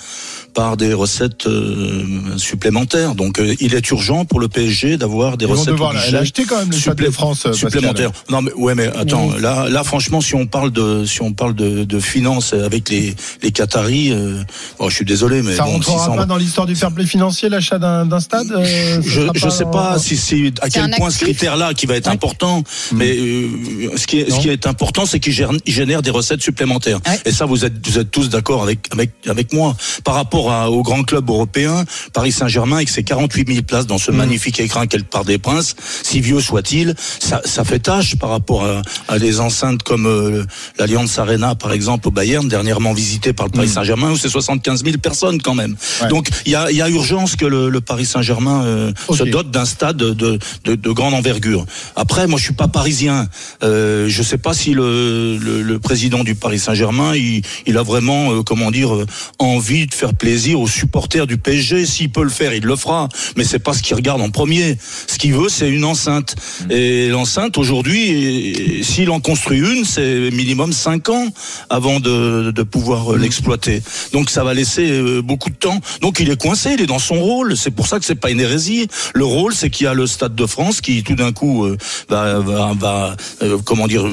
par 0.55 0.77
des 0.77 0.93
recettes 0.93 1.45
euh, 1.47 2.03
supplémentaires. 2.37 3.13
Donc, 3.13 3.39
euh, 3.39 3.53
il 3.59 3.75
est 3.75 3.89
urgent 3.91 4.25
pour 4.25 4.39
le 4.39 4.47
PSG 4.47 4.97
d'avoir 4.97 5.37
des 5.37 5.45
Ils 5.45 5.49
vont 5.49 5.53
recettes 5.55 5.67
devoir 5.73 5.91
obligées 5.91 6.11
l'acheter 6.11 6.45
quand 6.45 6.57
même 6.57 6.69
le 6.69 6.75
de 6.75 6.79
supplé- 6.79 7.11
France. 7.11 7.45
euh, 7.45 7.49
Pascal. 7.51 7.71
supplémentaires. 7.71 8.11
Non, 8.29 8.41
mais 8.41 8.53
ouais, 8.53 8.73
mais 8.73 8.87
attends, 8.87 9.31
là, 9.39 9.67
là, 9.69 9.83
franchement, 9.83 10.21
si 10.21 10.33
on 10.33 10.47
parle 10.47 10.71
de, 10.71 11.05
si 11.05 11.21
on 11.21 11.33
parle 11.33 11.53
de, 11.55 11.83
de 11.83 11.99
finances 11.99 12.53
avec 12.53 12.89
les, 12.89 13.15
les 13.43 13.51
Qataris, 13.51 14.11
euh, 14.13 14.41
bon, 14.79 14.89
je 14.89 14.95
suis 14.95 15.05
désolé, 15.05 15.41
mais 15.41 15.55
Ça 15.55 15.65
bon, 15.65 15.73
rentrera 15.73 15.99
600 15.99 16.15
pas 16.15 16.25
dans 16.25 16.37
l'histoire 16.37 16.65
du 16.67 16.75
fair 16.75 16.91
play 16.91 17.05
financier, 17.05 17.49
l'achat 17.49 17.77
d'un 17.77 18.05
d'un 18.05 18.19
stade 18.21 18.47
euh, 18.51 19.01
je 19.05 19.21
je 19.35 19.49
sais 19.49 19.65
pas 19.65 19.95
en- 19.95 19.99
si 19.99 20.15
c'est 20.15 20.53
à 20.61 20.65
C'est 20.69 20.79
quel 20.79 20.91
point 20.91 21.09
ce 21.09 21.15
actif. 21.17 21.27
critère-là 21.37 21.73
qui 21.73 21.85
va 21.85 21.95
être 21.97 22.07
important, 22.07 22.63
mais 22.93 23.15
euh, 23.17 23.97
ce 23.97 24.07
qui 24.07 24.19
est 24.19 24.31
ce 24.31 24.39
qui 24.39 24.49
est 24.49 24.65
important, 24.67 25.05
c'est 25.05 25.19
qu'il 25.19 25.33
génère 25.65 26.01
des 26.01 26.11
recettes 26.11 26.41
supplémentaires. 26.41 26.99
Ouais. 27.05 27.19
Et 27.25 27.31
ça, 27.31 27.45
vous 27.45 27.65
êtes 27.65 27.85
vous 27.85 27.99
êtes 27.99 28.09
tous 28.09 28.29
d'accord 28.29 28.63
avec 28.63 28.79
avec 28.93 29.11
avec 29.27 29.51
moi. 29.53 29.75
Par 30.05 30.15
rapport 30.15 30.44
à, 30.51 30.69
aux 30.69 30.83
grands 30.83 31.03
clubs 31.03 31.29
européens, 31.29 31.85
Paris 32.13 32.31
Saint-Germain 32.31 32.77
avec 32.77 32.89
ses 32.89 33.03
48 33.03 33.47
000 33.47 33.61
places 33.63 33.87
dans 33.87 33.97
ce 33.97 34.11
magnifique 34.11 34.59
écran 34.59 34.85
qu'est 34.87 34.97
le 34.97 35.03
Parc 35.03 35.25
des 35.25 35.37
Princes, 35.37 35.75
si 36.03 36.21
vieux 36.21 36.41
soit-il, 36.41 36.95
ça 37.19 37.41
ça 37.45 37.63
fait 37.63 37.79
tâche 37.79 38.15
par 38.15 38.29
rapport 38.29 38.65
à, 38.65 38.81
à 39.07 39.19
des 39.19 39.39
enceintes 39.39 39.83
comme 39.83 40.05
euh, 40.05 40.43
l'Allianz 40.77 41.19
Arena 41.19 41.55
par 41.55 41.71
exemple 41.71 42.07
au 42.07 42.11
Bayern, 42.11 42.47
dernièrement 42.47 42.93
visité 42.93 43.33
par 43.33 43.47
le 43.47 43.51
Paris 43.51 43.69
Saint-Germain 43.69 44.11
où 44.11 44.17
c'est 44.17 44.29
75 44.29 44.83
000 44.83 44.97
personnes 44.97 45.41
quand 45.41 45.55
même. 45.55 45.75
Ouais. 46.01 46.07
Donc 46.09 46.29
il 46.45 46.51
y 46.51 46.55
a 46.55 46.71
il 46.71 46.77
y 46.77 46.81
a 46.81 46.89
urgence 46.89 47.35
que 47.35 47.45
le, 47.45 47.69
le 47.69 47.81
Paris 47.81 48.05
Saint-Germain 48.05 48.63
euh, 48.65 48.91
se 49.11 49.23
dote 49.23 49.51
d'un 49.51 49.65
stade 49.65 49.97
de, 49.97 50.13
de, 50.13 50.75
de 50.75 50.91
grande 50.91 51.13
envergure. 51.13 51.65
Après, 51.95 52.27
moi, 52.27 52.37
je 52.39 52.43
suis 52.45 52.53
pas 52.53 52.67
parisien. 52.67 53.27
Euh, 53.63 54.07
je 54.09 54.23
sais 54.23 54.37
pas 54.37 54.53
si 54.53 54.73
le, 54.73 55.37
le, 55.37 55.61
le 55.61 55.79
président 55.79 56.23
du 56.23 56.35
Paris 56.35 56.59
Saint-Germain, 56.59 57.15
il, 57.15 57.41
il 57.65 57.77
a 57.77 57.83
vraiment, 57.83 58.31
euh, 58.33 58.43
comment 58.43 58.71
dire, 58.71 58.93
euh, 58.95 59.05
envie 59.39 59.87
de 59.87 59.93
faire 59.93 60.13
plaisir 60.13 60.34
aux 60.55 60.67
supporters 60.67 61.27
du 61.27 61.37
PSG. 61.37 61.85
S'il 61.85 62.11
peut 62.11 62.23
le 62.23 62.29
faire, 62.29 62.53
il 62.53 62.63
le 62.63 62.75
fera. 62.75 63.09
Mais 63.37 63.43
c'est 63.43 63.59
pas 63.59 63.73
ce 63.73 63.81
qu'il 63.81 63.95
regarde 63.95 64.21
en 64.21 64.29
premier. 64.29 64.77
Ce 65.07 65.17
qu'il 65.17 65.33
veut, 65.33 65.49
c'est 65.49 65.69
une 65.69 65.85
enceinte. 65.85 66.35
Et 66.69 67.09
l'enceinte, 67.09 67.57
aujourd'hui, 67.57 68.83
s'il 68.83 69.09
en 69.09 69.19
construit 69.19 69.59
une, 69.59 69.85
c'est 69.85 70.29
minimum 70.31 70.73
5 70.73 71.09
ans 71.09 71.27
avant 71.69 71.99
de, 71.99 72.51
de 72.51 72.63
pouvoir 72.63 73.13
euh, 73.13 73.17
l'exploiter. 73.17 73.81
Donc 74.11 74.29
ça 74.29 74.43
va 74.43 74.53
laisser 74.53 74.89
euh, 74.91 75.21
beaucoup 75.21 75.49
de 75.49 75.55
temps. 75.55 75.79
Donc 76.01 76.19
il 76.19 76.29
est 76.29 76.39
coincé, 76.39 76.71
il 76.73 76.81
est 76.81 76.85
dans 76.85 76.99
son 76.99 77.19
rôle. 77.21 77.57
C'est 77.57 77.71
pour 77.71 77.87
ça 77.87 77.99
que 77.99 78.05
c'est 78.05 78.15
pas 78.15 78.31
une 78.31 78.39
hérésie. 78.39 78.87
Le 79.13 79.25
rôle, 79.25 79.53
c'est 79.53 79.69
qu'il 79.69 79.85
y 79.85 79.87
a 79.87 79.93
le 79.93 80.07
Stade 80.07 80.35
de 80.35 80.45
France 80.45 80.81
qui, 80.81 81.03
tout 81.03 81.15
d'un 81.15 81.31
coup, 81.31 81.65
euh, 81.65 81.77
va, 82.09 82.39
va, 82.39 82.73
va, 82.73 83.15
euh, 83.41 83.57
comment 83.63 83.87
dire, 83.87 84.05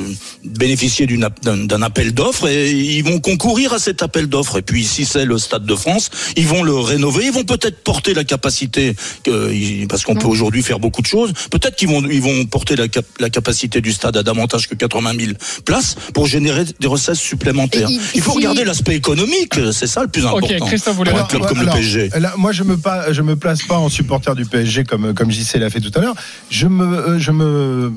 bénéficier 0.44 1.06
d'un 1.06 1.82
appel 1.82 2.14
d'offres 2.14 2.48
et 2.48 2.70
ils 2.70 3.04
vont 3.04 3.20
concourir 3.20 3.72
à 3.72 3.78
cet 3.78 4.02
appel 4.02 4.26
d'offres. 4.26 4.58
Et 4.58 4.62
puis 4.62 4.84
si 4.84 5.04
c'est 5.04 5.24
le 5.24 5.38
Stade 5.38 5.64
de 5.64 5.74
France, 5.74 6.10
ils 6.36 6.46
vont 6.46 6.62
le 6.62 6.74
rénover, 6.74 7.26
ils 7.26 7.32
vont 7.32 7.44
peut-être 7.44 7.82
porter 7.82 8.14
la 8.14 8.24
capacité, 8.24 8.94
que, 9.24 9.86
parce 9.86 10.04
qu'on 10.04 10.14
peut 10.14 10.26
aujourd'hui 10.26 10.62
faire 10.62 10.78
beaucoup 10.78 11.02
de 11.02 11.06
choses. 11.06 11.32
Peut-être 11.50 11.76
qu'ils 11.76 11.88
vont, 11.88 12.02
ils 12.08 12.22
vont 12.22 12.44
porter 12.46 12.76
la, 12.76 12.88
cap- 12.88 13.04
la 13.20 13.30
capacité 13.30 13.80
du 13.80 13.92
stade 13.92 14.16
à 14.16 14.22
davantage 14.22 14.68
que 14.68 14.74
80 14.74 15.12
000 15.18 15.32
places 15.64 15.96
pour 16.14 16.26
générer 16.26 16.64
des 16.80 16.86
recettes 16.86 17.16
supplémentaires. 17.16 17.88
Et 17.88 17.92
il- 17.92 18.00
Il 18.16 18.20
faut 18.22 18.32
si- 18.32 18.36
regarder 18.38 18.64
l'aspect 18.64 18.94
économique, 18.94 19.54
c'est 19.72 19.86
ça 19.86 20.02
le 20.02 20.08
plus 20.08 20.24
important. 20.26 20.66
Christophe, 20.66 20.92
vous 20.94 20.98
voulez 20.98 21.10
Pour 21.10 21.20
un 21.20 21.24
club 21.24 21.46
comme 21.46 21.58
alors, 21.60 21.74
le 21.76 21.80
PSG. 21.80 22.10
là, 22.18 22.34
moi, 22.36 22.52
je 22.52 22.62
me 22.62 22.76
pas, 22.76 23.12
je 23.12 23.22
me 23.22 23.36
place 23.36 23.62
pas 23.62 23.76
en 23.78 23.88
supporter 23.88 24.34
du 24.34 24.44
PSG 24.44 24.84
comme 24.84 25.14
comme 25.14 25.30
JC 25.30 25.58
l'a 25.58 25.70
fait 25.70 25.80
tout 25.80 25.90
à 25.94 26.00
l'heure. 26.00 26.14
Je 26.50 26.66
me, 26.66 26.84
euh, 26.84 27.18
je 27.18 27.30
me 27.32 27.92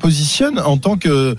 positionne 0.00 0.58
en 0.60 0.78
tant 0.78 0.96
que 0.96 1.08
euh, 1.08 1.34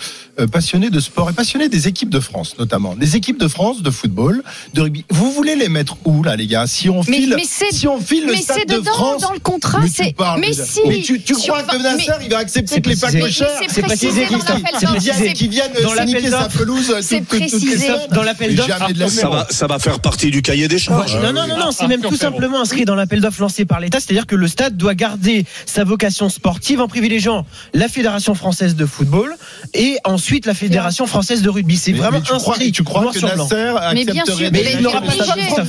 passionné 0.48 0.90
de 0.90 1.00
sport 1.00 1.30
et 1.30 1.34
passionné 1.34 1.70
des 1.70 1.88
équipes 1.88 2.10
de 2.10 2.20
France, 2.20 2.56
notamment 2.60 2.96
des 2.96 3.16
équipes 3.16 3.40
de 3.40 3.48
France 3.48 3.82
de 3.82 3.90
football, 3.92 4.44
de 4.74 4.82
rugby. 4.82 5.06
Vous 5.10 5.32
voulez 5.32 5.56
les 5.56 5.70
mettre 5.70 5.98
où 6.06 6.24
là, 6.24 6.36
les 6.36 6.48
gars? 6.48 6.66
Si 6.68 6.90
on 6.90 7.02
Mais- 7.08 7.18
file, 7.18 7.34
mais 7.36 7.44
c'est- 7.48 7.72
si 7.72 7.88
on 7.88 8.00
file 8.00 8.26
le 8.26 8.34
mais 8.34 8.42
stade 8.42 8.58
c'est 8.60 8.66
de 8.70 8.80
dedans, 8.80 8.92
France, 8.92 9.22
dans 9.22 9.34
le 9.34 9.40
contrat, 9.40 9.80
mais 9.82 9.90
tu 9.90 10.04
c'est- 10.04 10.16
parles 10.16 10.40
mais 10.42 10.54
si. 10.54 10.80
mais 10.88 11.02
tu, 11.02 11.20
crois 11.34 11.64
que 11.64 11.78
mais- 11.78 11.84
Nasser, 11.84 12.12
il 12.24 12.30
va 12.30 12.38
accepter 12.40 12.76
c'est 12.76 12.82
que 12.82 12.90
les 12.90 12.96
packs 12.96 13.12
chers, 13.32 13.48
Mais 13.62 13.68
c'est 13.70 13.82
précisé, 13.82 14.22
dans 14.22 14.28
Christophe. 14.38 14.62
l'appel 14.64 15.02
C'est. 15.02 15.14
C'est- 15.14 15.34
qui 15.34 15.48
viennent 15.48 15.72
Dans 15.84 15.94
l'appel 15.94 16.30
sa 16.30 16.50
pelouse 16.50 16.96
C'est 17.02 17.20
toutes 17.22 17.34
les 17.40 17.48
précisé. 17.48 17.88
Dans 18.12 18.24
l'appel 18.24 18.56
d'offres. 18.56 19.10
Ça 19.10 19.30
va, 19.30 19.48
ça 19.50 19.68
va 19.68 19.80
faire 19.80 20.00
partie 20.00 20.32
du 20.32 20.42
cahier 20.42 20.68
des 20.68 20.80
charges. 20.80 21.16
Non, 21.22 21.34
non, 21.34 21.48
non, 21.48 21.72
c'est 21.72 21.88
même 21.88 22.02
tout 22.02 22.16
simplement 22.16 22.62
inscrit 22.62 22.86
dans 22.86 22.96
l'appel 22.96 23.22
d'offres 23.22 23.42
lancé 23.42 23.66
par 23.66 23.80
l'État, 23.80 24.00
c'est-à-dire 24.00 24.26
que 24.28 24.36
le 24.36 24.48
stade 24.48 24.78
doit 24.78 24.96
garder 24.96 25.46
sa 25.66 25.84
vocation 25.84 26.30
sportive 26.30 26.80
en 26.82 26.88
privilégiant 26.88 27.46
la 27.74 27.88
Fédération 27.88 28.36
française 28.36 28.76
de 28.76 28.86
football 28.86 29.36
et 29.74 29.98
ensuite 30.06 30.29
la 30.46 30.54
Fédération 30.54 31.06
française 31.08 31.42
de 31.42 31.50
rugby. 31.50 31.78
C'est 31.78 31.92
vraiment 31.94 32.22
tu 32.22 32.34
crois, 32.34 32.56
tu 32.58 32.84
crois 32.84 33.12
que. 33.12 33.20
Nasser 33.20 33.56
accepterait 33.80 34.26
sûr, 34.26 34.52
de 34.52 34.52
mais 34.52 34.64
il 34.74 34.82
n'aura 34.82 35.02
pas 35.02 35.12
choix. 35.12 35.36
de 35.36 35.42
choix. 35.42 35.64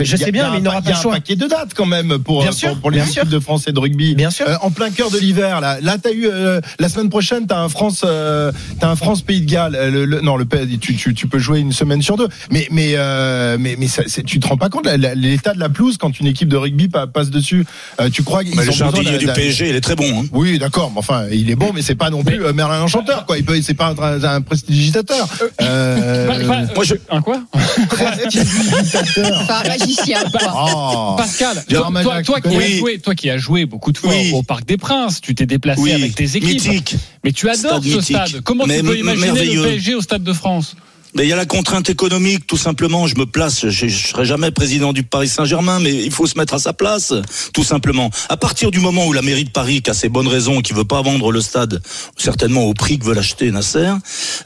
Je 0.00 0.16
sais 0.16 0.32
bien, 0.32 0.50
mais 0.50 0.58
il 0.58 0.62
n'aura 0.62 0.82
pa- 0.82 0.82
pas 0.82 0.90
le 0.90 0.94
Il 0.94 0.96
y 0.96 0.98
a 0.98 1.02
choix. 1.02 1.12
un 1.12 1.16
paquet 1.16 1.36
de 1.36 1.46
dates 1.46 1.74
quand 1.74 1.86
même 1.86 2.18
pour, 2.18 2.44
pour 2.80 2.90
les 2.90 3.00
équipes 3.00 3.28
de 3.28 3.38
France 3.38 3.64
et 3.68 3.72
de 3.72 3.78
rugby. 3.78 4.14
Bien 4.14 4.30
sûr. 4.30 4.46
Euh, 4.48 4.56
en 4.62 4.70
plein 4.70 4.90
cœur 4.90 5.10
de 5.10 5.18
l'hiver, 5.18 5.60
là. 5.60 5.78
Là, 5.80 5.96
t'as 5.98 6.10
eu 6.12 6.26
euh, 6.26 6.60
la 6.78 6.88
semaine 6.88 7.08
prochaine, 7.10 7.46
t'as 7.46 7.58
un 7.60 7.68
France, 7.68 8.02
euh, 8.04 8.52
t'as 8.80 8.88
un 8.88 8.96
France 8.96 9.22
Pays 9.22 9.40
de 9.40 9.50
Galles. 9.50 9.76
Euh, 9.76 9.90
le- 9.90 10.04
le- 10.04 10.20
non, 10.20 10.36
le 10.36 10.46
tu, 10.80 10.96
tu, 10.96 11.14
tu 11.14 11.26
peux 11.26 11.38
jouer 11.38 11.60
une 11.60 11.72
semaine 11.72 12.02
sur 12.02 12.16
deux. 12.16 12.28
Mais 12.50 12.66
mais 12.70 12.92
euh, 12.96 13.56
mais 13.58 13.76
mais 13.78 13.88
ça, 13.88 14.02
c'est- 14.06 14.22
tu 14.24 14.40
te 14.40 14.46
rends 14.46 14.56
pas 14.56 14.68
compte 14.68 14.86
l'état 15.14 15.54
de 15.54 15.60
la 15.60 15.68
pelouse 15.68 15.96
quand 15.98 16.18
une 16.20 16.26
équipe 16.26 16.48
de 16.48 16.56
rugby 16.56 16.88
pa- 16.88 17.06
passe 17.06 17.30
dessus. 17.30 17.64
Euh, 18.00 18.08
tu 18.10 18.22
crois 18.22 18.44
qu'ils 18.44 18.54
Mais 18.56 18.62
ont 18.62 18.66
le 18.66 18.72
jardinier 18.72 19.18
du 19.18 19.26
PSG, 19.26 19.70
il 19.70 19.76
est 19.76 19.80
très 19.80 19.96
bon. 19.96 20.04
Hein. 20.22 20.26
oui, 20.32 20.58
d'accord, 20.58 20.90
mais 20.92 20.98
enfin, 20.98 21.24
il 21.30 21.50
est 21.50 21.56
bon, 21.56 21.72
mais 21.74 21.82
c'est 21.82 21.94
pas 21.94 22.10
non 22.10 22.24
plus 22.24 22.44
euh, 22.44 22.52
Merlin 22.52 22.78
l'Enchanteur, 22.80 23.26
quoi. 23.30 23.38
Il 23.38 23.44
peut, 23.44 23.60
c'est 23.62 23.74
pas 23.74 23.94
un, 23.98 24.22
un 24.24 24.40
prestidigitateur. 24.40 25.28
Euh, 25.62 26.26
Pas- 26.26 26.34
pas- 26.40 26.74
Moi, 26.74 26.84
je- 26.84 26.94
Un 27.10 27.22
quoi? 27.22 27.40
Prestidigitateur. 27.88 29.46
Pas 29.46 29.62
un 29.64 29.68
magicien. 29.68 30.18
Oh. 30.54 31.14
Pascal, 31.16 31.64
toi, 31.68 32.22
toi 32.24 32.40
tu 32.40 32.48
qui 32.50 32.56
as 32.56 32.78
joué, 32.78 32.98
toi 32.98 33.14
qui 33.14 33.30
as 33.30 33.38
joué 33.38 33.66
beaucoup 33.66 33.92
de 33.92 33.98
fois 33.98 34.10
Oui. 34.10 34.32
au 34.34 34.42
Parc 34.42 34.66
des 34.66 34.76
Princes, 34.76 35.20
tu 35.20 35.34
t'es 35.34 35.46
déplacé 35.46 35.80
Oui, 35.80 35.92
avec 35.92 36.14
tes 36.14 36.36
équipes. 36.36 36.44
mythique. 36.64 36.96
Mais 37.24 37.32
tu 37.32 37.48
adores 37.48 37.78
Stade 37.78 37.82
ce 37.84 37.88
mythique. 37.96 38.16
stade. 38.16 38.40
Comment 38.42 38.64
Mais 38.66 38.78
tu 38.78 38.84
peux 38.84 38.98
imaginer 38.98 39.44
le 39.54 39.62
PSG 39.62 39.94
au 39.94 40.00
Stade 40.00 40.22
de 40.22 40.32
France? 40.32 40.76
Mais 41.14 41.24
il 41.24 41.28
y 41.28 41.32
a 41.32 41.36
la 41.36 41.46
contrainte 41.46 41.88
économique, 41.90 42.46
tout 42.46 42.56
simplement. 42.56 43.06
Je 43.06 43.16
me 43.16 43.26
place, 43.26 43.68
je, 43.68 43.88
je 43.88 44.06
serai 44.08 44.24
jamais 44.24 44.50
président 44.50 44.92
du 44.92 45.02
Paris 45.02 45.28
Saint-Germain, 45.28 45.78
mais 45.80 45.92
il 45.92 46.10
faut 46.10 46.26
se 46.26 46.38
mettre 46.38 46.54
à 46.54 46.58
sa 46.58 46.72
place, 46.72 47.12
tout 47.52 47.64
simplement. 47.64 48.10
À 48.28 48.36
partir 48.36 48.70
du 48.70 48.80
moment 48.80 49.06
où 49.06 49.12
la 49.12 49.22
mairie 49.22 49.44
de 49.44 49.50
Paris, 49.50 49.82
qui 49.82 49.90
a 49.90 49.94
ses 49.94 50.08
bonnes 50.08 50.28
raisons, 50.28 50.60
qui 50.62 50.72
veut 50.72 50.84
pas 50.84 51.02
vendre 51.02 51.30
le 51.32 51.40
stade, 51.40 51.82
certainement 52.16 52.62
au 52.64 52.74
prix 52.74 52.98
que 52.98 53.04
veut 53.04 53.14
l'acheter 53.14 53.50
Nasser, 53.50 53.90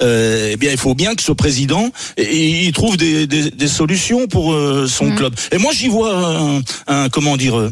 euh, 0.03 0.51
eh 0.53 0.57
bien, 0.57 0.71
il 0.73 0.79
faut 0.79 0.95
bien 0.95 1.15
que 1.15 1.23
ce 1.23 1.33
président, 1.33 1.91
il 2.19 2.73
trouve 2.73 2.97
des, 2.97 3.27
des, 3.27 3.51
des 3.51 3.69
solutions 3.69 4.27
pour 4.27 4.53
euh, 4.53 4.87
son 4.87 5.05
Mm. 5.05 5.17
club. 5.17 5.35
Et 5.53 5.59
moi, 5.59 5.73
j'y 5.73 5.89
vois 5.89 6.17
un, 6.17 6.63
un, 6.87 7.09
comment 7.09 7.37
dire, 7.37 7.59
euh, 7.59 7.71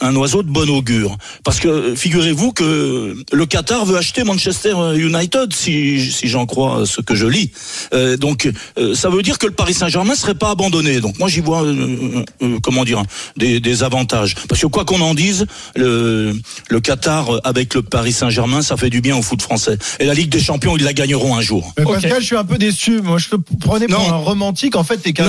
un 0.00 0.14
oiseau 0.16 0.42
de 0.42 0.50
bon 0.50 0.68
augure, 0.68 1.16
parce 1.44 1.58
que 1.58 1.68
euh, 1.68 1.96
figurez-vous 1.96 2.52
que 2.52 3.16
le 3.32 3.46
Qatar 3.46 3.84
veut 3.86 3.96
acheter 3.96 4.24
Manchester 4.24 4.74
United, 4.96 5.52
si, 5.54 6.10
si 6.12 6.28
j'en 6.28 6.46
crois 6.46 6.84
ce 6.86 7.00
que 7.00 7.14
je 7.14 7.26
lis. 7.26 7.50
Euh, 7.94 8.16
donc, 8.16 8.25
euh, 8.78 8.94
ça 8.94 9.08
veut 9.08 9.22
dire 9.22 9.38
que 9.38 9.46
le 9.46 9.52
Paris 9.52 9.74
Saint-Germain 9.74 10.14
serait 10.14 10.34
pas 10.34 10.50
abandonné. 10.50 11.00
Donc, 11.00 11.18
moi, 11.18 11.28
j'y 11.28 11.40
vois, 11.40 11.62
euh, 11.64 12.24
euh, 12.42 12.58
comment 12.62 12.84
dire, 12.84 13.02
des, 13.36 13.60
des 13.60 13.82
avantages. 13.82 14.34
Parce 14.48 14.60
que 14.60 14.66
quoi 14.66 14.84
qu'on 14.84 15.00
en 15.00 15.14
dise, 15.14 15.46
le, 15.74 16.34
le 16.68 16.80
Qatar 16.80 17.28
avec 17.44 17.74
le 17.74 17.82
Paris 17.82 18.12
Saint-Germain, 18.12 18.62
ça 18.62 18.76
fait 18.76 18.90
du 18.90 19.00
bien 19.00 19.16
au 19.16 19.22
foot 19.22 19.42
français. 19.42 19.78
Et 20.00 20.04
la 20.06 20.14
Ligue 20.14 20.30
des 20.30 20.40
Champions, 20.40 20.76
ils 20.76 20.84
la 20.84 20.92
gagneront 20.92 21.36
un 21.36 21.40
jour. 21.40 21.72
Mais. 21.78 21.84
Pascal, 21.84 22.20
je 22.20 22.26
suis 22.26 22.36
un 22.36 22.44
peu 22.44 22.58
déçu. 22.58 23.00
Moi, 23.02 23.18
je 23.18 23.28
te 23.28 23.36
prenais 23.60 23.86
pour 23.86 23.98
Non. 24.00 24.12
un 24.14 24.16
romantique. 24.16 24.76
En 24.76 24.84
fait, 24.84 24.98
t'es 24.98 25.12
qu'un, 25.12 25.24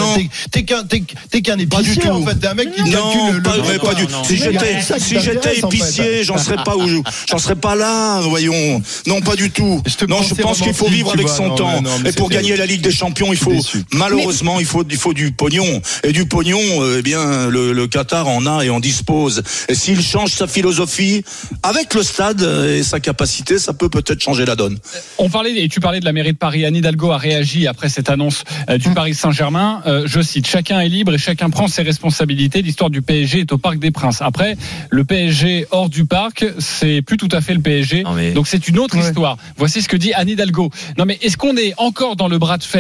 t'es, 0.52 0.64
qu'un, 0.64 0.84
t'es, 0.84 1.02
qu'un 1.42 1.58
Pas 1.58 1.82
du 1.82 1.92
épicier. 1.92 2.02
tout. 2.04 2.10
En 2.10 2.26
fait, 2.26 2.36
t'es 2.36 2.48
un 2.48 2.54
mec 2.54 2.74
qui 2.74 2.82
Non, 2.84 3.12
calcule 3.12 3.36
le. 3.38 3.42
pas, 3.44 3.58
le- 3.58 3.64
mais 3.64 3.80
pas 3.80 3.94
du. 3.94 4.04
non, 4.08 4.24
Si 4.24 4.38
j'étais, 4.38 4.82
si 5.00 5.20
j'étais 5.20 5.36
t'intéresse, 5.36 5.64
en 5.64 5.70
fait. 5.70 5.78
épicier, 5.78 6.24
j'en 6.24 6.38
serais 6.38 6.64
pas 6.64 6.76
où, 6.78 7.04
j'en 7.30 7.38
serais 7.38 7.56
pas 7.56 7.76
là, 7.76 8.22
voyons. 8.22 8.82
Non, 9.06 9.22
pas 9.22 9.36
du 9.36 9.52
tout. 9.52 9.82
Je 9.86 10.06
non, 10.06 10.22
je 10.22 10.34
pense 10.36 10.60
qu'il 10.62 10.74
faut 10.74 10.88
vivre 10.90 11.12
avec 11.14 11.28
son 11.30 11.50
temps. 11.56 11.82
Et 12.06 12.12
pour 12.14 12.30
gagner 12.30 12.56
la 12.58 12.66
Ligue 12.66 12.82
des 12.88 12.96
Champions, 12.96 13.32
il 13.34 13.38
faut, 13.38 13.52
malheureusement, 13.94 14.60
il 14.60 14.66
faut, 14.66 14.84
il 14.90 14.96
faut 14.98 15.14
du 15.14 15.32
pognon. 15.32 15.82
Et 16.04 16.12
du 16.14 16.26
pognon, 16.26 16.60
eh 16.98 17.02
bien, 17.02 17.48
le, 17.50 17.74
le 17.74 17.88
Qatar 17.88 18.28
en 18.28 18.46
a 18.46 18.64
et 18.64 18.70
en 18.70 18.80
dispose. 18.80 19.44
Et 19.70 19.76
s'il 19.76 20.02
change 20.02 20.32
sa 20.32 20.48
philosophie 20.48 21.24
avec 21.64 21.94
le 21.94 22.04
stade 22.04 22.42
et 22.42 22.84
sa 22.84 23.00
capacité, 23.00 23.60
ça 23.60 23.74
peut 23.74 23.90
peut-être 23.90 24.22
changer 24.22 24.46
la 24.46 24.56
donne. 24.56 24.78
On 25.18 25.30
parlait 25.30 25.62
et 25.64 25.68
tu 25.70 25.80
parlais 25.80 26.00
de 26.00 26.06
la 26.06 26.14
mairie 26.14 26.34
de 26.34 26.38
Paris. 26.38 26.66
Anne 26.66 26.76
Hidalgo 26.76 27.12
a 27.12 27.18
réagi 27.18 27.68
après 27.68 27.90
cette 27.90 28.10
annonce 28.10 28.44
euh, 28.70 28.78
du 28.78 28.90
Paris 28.92 29.14
Saint-Germain. 29.16 29.82
Euh, 29.86 30.04
je 30.06 30.22
cite 30.22 30.48
chacun 30.48 30.80
est 30.80 30.90
libre 30.90 31.14
et 31.14 31.18
chacun 31.18 31.50
prend 31.50 31.68
ses 31.68 31.82
responsabilités. 31.82 32.62
L'histoire 32.62 32.90
du 32.90 33.02
PSG 33.02 33.42
est 33.42 33.52
au 33.52 33.58
Parc 33.58 33.80
des 33.80 33.92
Princes. 33.92 34.22
Après, 34.22 34.56
le 34.90 35.04
PSG 35.04 35.66
hors 35.72 35.90
du 35.90 36.06
parc, 36.06 36.46
c'est 36.60 37.02
plus 37.02 37.18
tout 37.18 37.30
à 37.32 37.42
fait 37.42 37.54
le 37.54 37.62
PSG. 37.62 38.04
Mais- 38.16 38.32
Donc 38.32 38.48
c'est 38.48 38.68
une 38.68 38.80
autre 38.80 38.98
Ouais. 38.98 39.08
histoire. 39.08 39.38
Voici 39.58 39.82
ce 39.82 39.90
que 39.90 39.98
dit 39.98 40.14
Anne 40.14 40.30
Hidalgo. 40.30 40.70
Non 40.98 41.06
mais 41.06 41.18
est-ce 41.22 41.36
qu'on 41.38 41.58
est 41.58 41.74
encore 41.78 42.16
dans 42.16 42.28
le 42.28 42.38
bras 42.38 42.58
de 42.58 42.64
fer, 42.64 42.77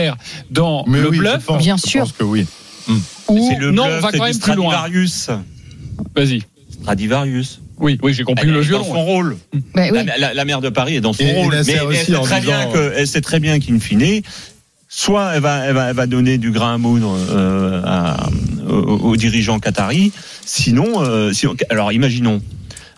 dans 0.52 0.84
Mais 0.88 1.02
le 1.02 1.10
oui, 1.10 1.18
je 1.18 1.22
bluff 1.22 1.46
pense, 1.46 1.64
Bien 1.64 1.78
je 1.78 1.88
sûr. 1.90 2.02
pense 2.02 2.12
que 2.14 2.24
oui. 2.24 2.46
ou 3.28 3.48
C'est 3.50 3.60
le 3.60 3.72
non 3.72 3.86
bluff, 3.86 3.98
On 3.98 4.02
va 4.02 4.12
quand 4.12 4.24
même 4.24 4.40
plus 4.40 4.56
loin. 4.56 4.72
Stradivarius. 4.72 5.30
Vas-y. 6.16 6.42
Stradivarius. 6.82 7.62
Oui, 7.80 8.00
oui, 8.02 8.14
j'ai 8.14 8.24
compris 8.24 8.48
Elle 8.48 8.54
le 8.54 8.62
est 8.62 8.64
violon. 8.64 8.84
dans 8.88 8.94
son 8.94 9.06
rôle. 9.06 9.38
Ben 9.76 9.92
oui. 9.94 10.00
La, 10.06 10.18
la- 10.18 10.34
la 10.34 10.46
maire 10.46 10.62
de 10.62 10.70
Paris 10.70 10.96
est 10.96 11.02
dans 11.02 11.14
son 11.14 11.24
Et- 11.24 11.34
rôle. 11.34 11.54
Mais 11.66 11.80
aussi 11.80 11.96
elle, 12.00 12.06
sait 12.06 12.22
très 12.22 12.42
bien 12.42 12.60
disant- 12.66 12.72
que, 12.74 12.94
elle 12.96 13.08
sait 13.08 13.22
très 13.22 13.40
bien 13.40 13.60
qu'in 13.60 13.80
fine, 13.80 14.22
soit 14.90 15.36
elle 15.36 15.42
va, 15.42 15.66
elle 15.66 15.74
va, 15.76 15.90
elle 15.90 15.96
va 15.96 16.08
donner 16.08 16.38
du 16.40 16.52
grain 16.52 16.76
à 16.76 16.78
moudre 16.78 17.16
euh, 17.30 17.82
à- 17.86 18.30
aux, 18.68 19.10
aux 19.12 19.16
dirigeants 19.16 19.60
qataris, 19.60 20.12
sinon, 20.46 20.88
euh, 21.04 21.32
si 21.34 21.46
alors 21.70 21.92
imaginons, 21.92 22.42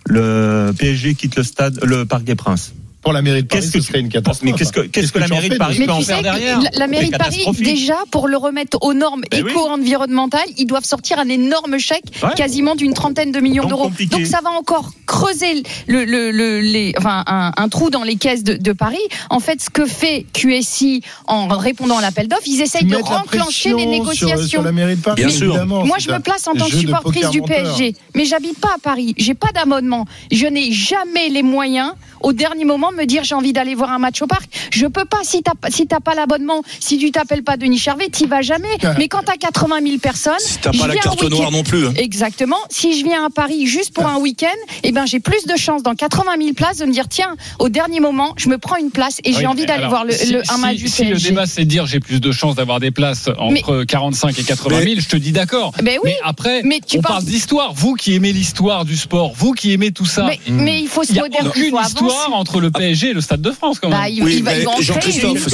le 0.06 0.72
PSG 0.78 1.16
quitte 1.16 1.36
le 1.36 1.44
stade, 1.44 1.80
le 1.84 2.06
Parc 2.06 2.24
des 2.24 2.36
Princes. 2.36 2.74
Pour 3.10 3.14
la 3.16 3.24
mairie 3.24 3.42
de 3.42 3.48
Paris, 3.48 3.62
Qu'est-ce 3.62 3.72
ce 3.72 3.78
que 3.80 3.84
serait 3.84 4.00
une 4.02 4.06
Mais 4.06 4.12
catastrophe. 4.12 4.56
qu'est-ce 4.56 4.72
que, 4.72 4.82
qu'est-ce 4.82 5.12
que 5.12 5.18
la 5.18 5.28
mairie 5.28 5.50
de 5.50 5.58
Paris 5.58 5.78
Mais 5.80 5.88
peut 5.88 5.92
en 5.94 6.02
faire 6.02 6.22
derrière 6.22 6.60
la, 6.76 6.86
mairie 6.86 7.10
de 7.10 7.18
Paris, 7.18 7.44
déjà, 7.60 7.96
pour 8.12 8.28
le 8.28 8.38
remettre 8.38 8.78
aux 8.82 8.94
normes 8.94 9.24
Ben 9.32 9.44
oui. 9.44 9.50
éco-environnementales, 9.52 10.48
ils 10.58 10.68
doivent 10.68 10.84
sortir 10.86 11.18
un 11.18 11.28
énorme 11.28 11.80
chèque, 11.80 12.04
Ouais. 12.22 12.30
quasiment 12.36 12.76
d'une 12.76 12.94
trentaine 12.94 13.32
de 13.32 13.40
millions 13.40 13.66
d'euros. 13.66 13.90
Donc 14.12 14.26
ça 14.28 14.42
va 14.44 14.52
encore 14.52 14.92
creuser 15.08 15.64
le, 15.88 16.06
le, 16.06 16.30
le- 16.32 16.60
les, 16.62 16.94
enfin, 17.00 17.24
un, 17.26 17.52
un 17.58 17.68
trou 17.70 17.90
dans 17.90 18.04
les 18.04 18.16
caisses 18.16 18.44
de, 18.44 18.54
de 18.54 18.72
Paris. 18.74 18.98
En 19.32 19.40
fait, 19.40 19.60
ce 19.60 19.72
que 19.72 19.88
fait 19.88 20.28
QSI 20.34 21.02
en 21.26 21.48
répondant 21.48 21.98
à 21.98 22.02
l'appel 22.02 22.28
d'offres, 22.28 22.44
ils 22.46 22.62
essayent 22.62 22.86
de 22.86 22.96
renclencher 22.96 23.74
les 23.74 23.80
sur- 23.82 23.90
négociations. 23.90 24.48
Sur, 24.48 24.62
la 24.62 24.72
mairie 24.72 24.98
de 24.98 25.02
Paris, 25.02 25.24
Bien 25.24 25.30
sûr. 25.32 25.66
Moi, 25.66 25.98
je 26.00 26.12
me 26.12 26.20
place 26.20 26.48
en 26.48 26.54
tant 26.54 26.68
que 26.68 26.76
supportrice 26.78 27.30
du. 27.32 27.42
PSG, 27.42 27.96
mais 28.16 28.26
j'habite 28.26 28.60
pas 28.60 28.74
à 28.76 28.80
Paris. 28.80 29.16
J'ai 29.18 29.34
pas 29.34 29.50
d'abonnement. 29.56 30.06
Je 30.32 30.46
n'ai 30.46 30.72
jamais 30.72 31.30
les 31.30 31.42
moyens, 31.42 31.94
au 32.22 32.34
dernier 32.34 32.66
moment, 32.66 32.92
me 33.00 33.06
dire 33.06 33.24
j'ai 33.24 33.36
envie 33.36 33.54
d'aller 33.54 33.76
voir 33.76 33.92
un 33.92 34.00
match 34.00 34.22
au 34.22 34.28
parc. 34.28 34.44
Je 34.72 34.86
peux 34.88 35.06
pas 35.06 35.20
si 35.24 35.42
t'as 35.42 35.54
pas- 35.60 35.70
si 35.72 35.88
t'as 35.88 36.00
pas 36.00 36.14
l'abonnement, 36.16 36.62
si 36.80 36.98
tu 36.98 37.12
t'appelles 37.12 37.44
pas 37.44 37.58
Denis 37.58 37.78
Charvet, 37.80 38.10
t'y 38.10 38.26
vas 38.28 38.42
jamais. 38.42 38.68
Mais 38.98 39.08
quand 39.08 39.22
t'as 39.26 39.38
80 39.38 39.78
000 39.84 39.98
personnes, 40.00 40.34
Si 40.40 40.58
t'as 40.60 40.72
pas 40.72 40.88
la 40.88 40.96
carte 40.96 41.24
noire 41.30 41.52
non 41.52 41.64
plus. 41.64 41.88
hein. 41.88 41.94
Exactement. 41.96 42.58
Si 42.70 43.00
je 43.00 43.04
viens 43.06 43.26
à 43.26 43.30
Paris 43.30 43.66
juste 43.68 43.94
pour 43.94 44.06
un 44.08 44.18
week-end, 44.18 44.48
eh 44.84 44.92
ben 44.92 45.06
j'ai 45.06 45.20
plus 45.20 45.46
de 45.46 45.56
chances 45.58 45.84
dans 45.84 45.96
80 45.96 46.34
000 46.40 46.54
places 46.54 46.78
de 46.78 46.86
me 46.86 46.92
dire 46.92 47.08
tiens, 47.08 47.36
au 47.60 47.70
dernier 47.70 48.00
moment, 48.00 48.34
je 48.38 48.50
me 48.50 48.58
prends 48.58 48.76
une 48.78 48.92
place 48.92 49.20
et 49.24 49.32
j'ai 49.34 49.40
Oui, 49.40 49.48
envie 49.48 49.62
mais 49.62 49.68
d'aller 49.68 49.88
voir 49.88 50.06
le, 50.06 50.12
si, 50.14 50.32
le- 50.32 50.42
un 50.42 50.56
si- 50.56 50.60
match 50.62 50.78
du 50.78 50.88
si 50.90 51.04
le 51.04 51.10
PSG. 51.12 51.30
débat 51.30 51.46
c'est 51.46 51.64
de 51.66 51.70
dire 51.70 51.86
j'ai 51.86 52.00
plus 52.00 52.20
de 52.20 52.32
chances 52.32 52.56
d'avoir 52.56 52.80
des 52.80 52.92
places 52.92 53.30
entre 53.38 53.84
45 53.84 54.38
et 54.40 54.44
80 54.44 54.82
000, 54.84 54.96
je 55.00 55.08
te 55.08 55.16
dis 55.18 55.32
d'accord. 55.32 55.72
Ben 55.82 55.98
oui. 56.04 56.12
Mais 56.12 56.18
après, 56.24 56.62
Mais 56.64 56.80
tu 56.86 56.98
on 56.98 57.02
parles- 57.02 57.16
parle 57.16 57.26
d'histoire. 57.26 57.74
Vous 57.74 57.94
qui 57.94 58.14
aimez 58.16 58.34
l'histoire 58.34 58.84
du 58.86 58.98
sport, 58.98 59.34
vous 59.36 59.54
qui 59.54 59.72
aimez 59.74 59.92
tout 59.92 60.06
ça. 60.06 60.26
Mais, 60.26 60.40
mais 60.50 60.82
il 60.82 60.88
faut 60.88 61.04
se 61.04 61.10
Il 61.12 61.14
n'y 61.16 61.20
a 61.22 61.46
aucune 61.46 61.76
histoire 61.78 62.34
entre 62.34 62.60
le 62.60 62.72
PSG 62.80 63.10
et 63.10 63.14
le 63.14 63.22
Stade 63.22 63.42
de 63.42 63.52
France 63.52 63.80
quand 63.80 63.90
même. 63.90 64.00
Bah, 64.00 64.10
il, 64.10 64.24
Oui, 64.24 64.42
va, 64.42 64.52
Jean-Christophe, 64.82 65.48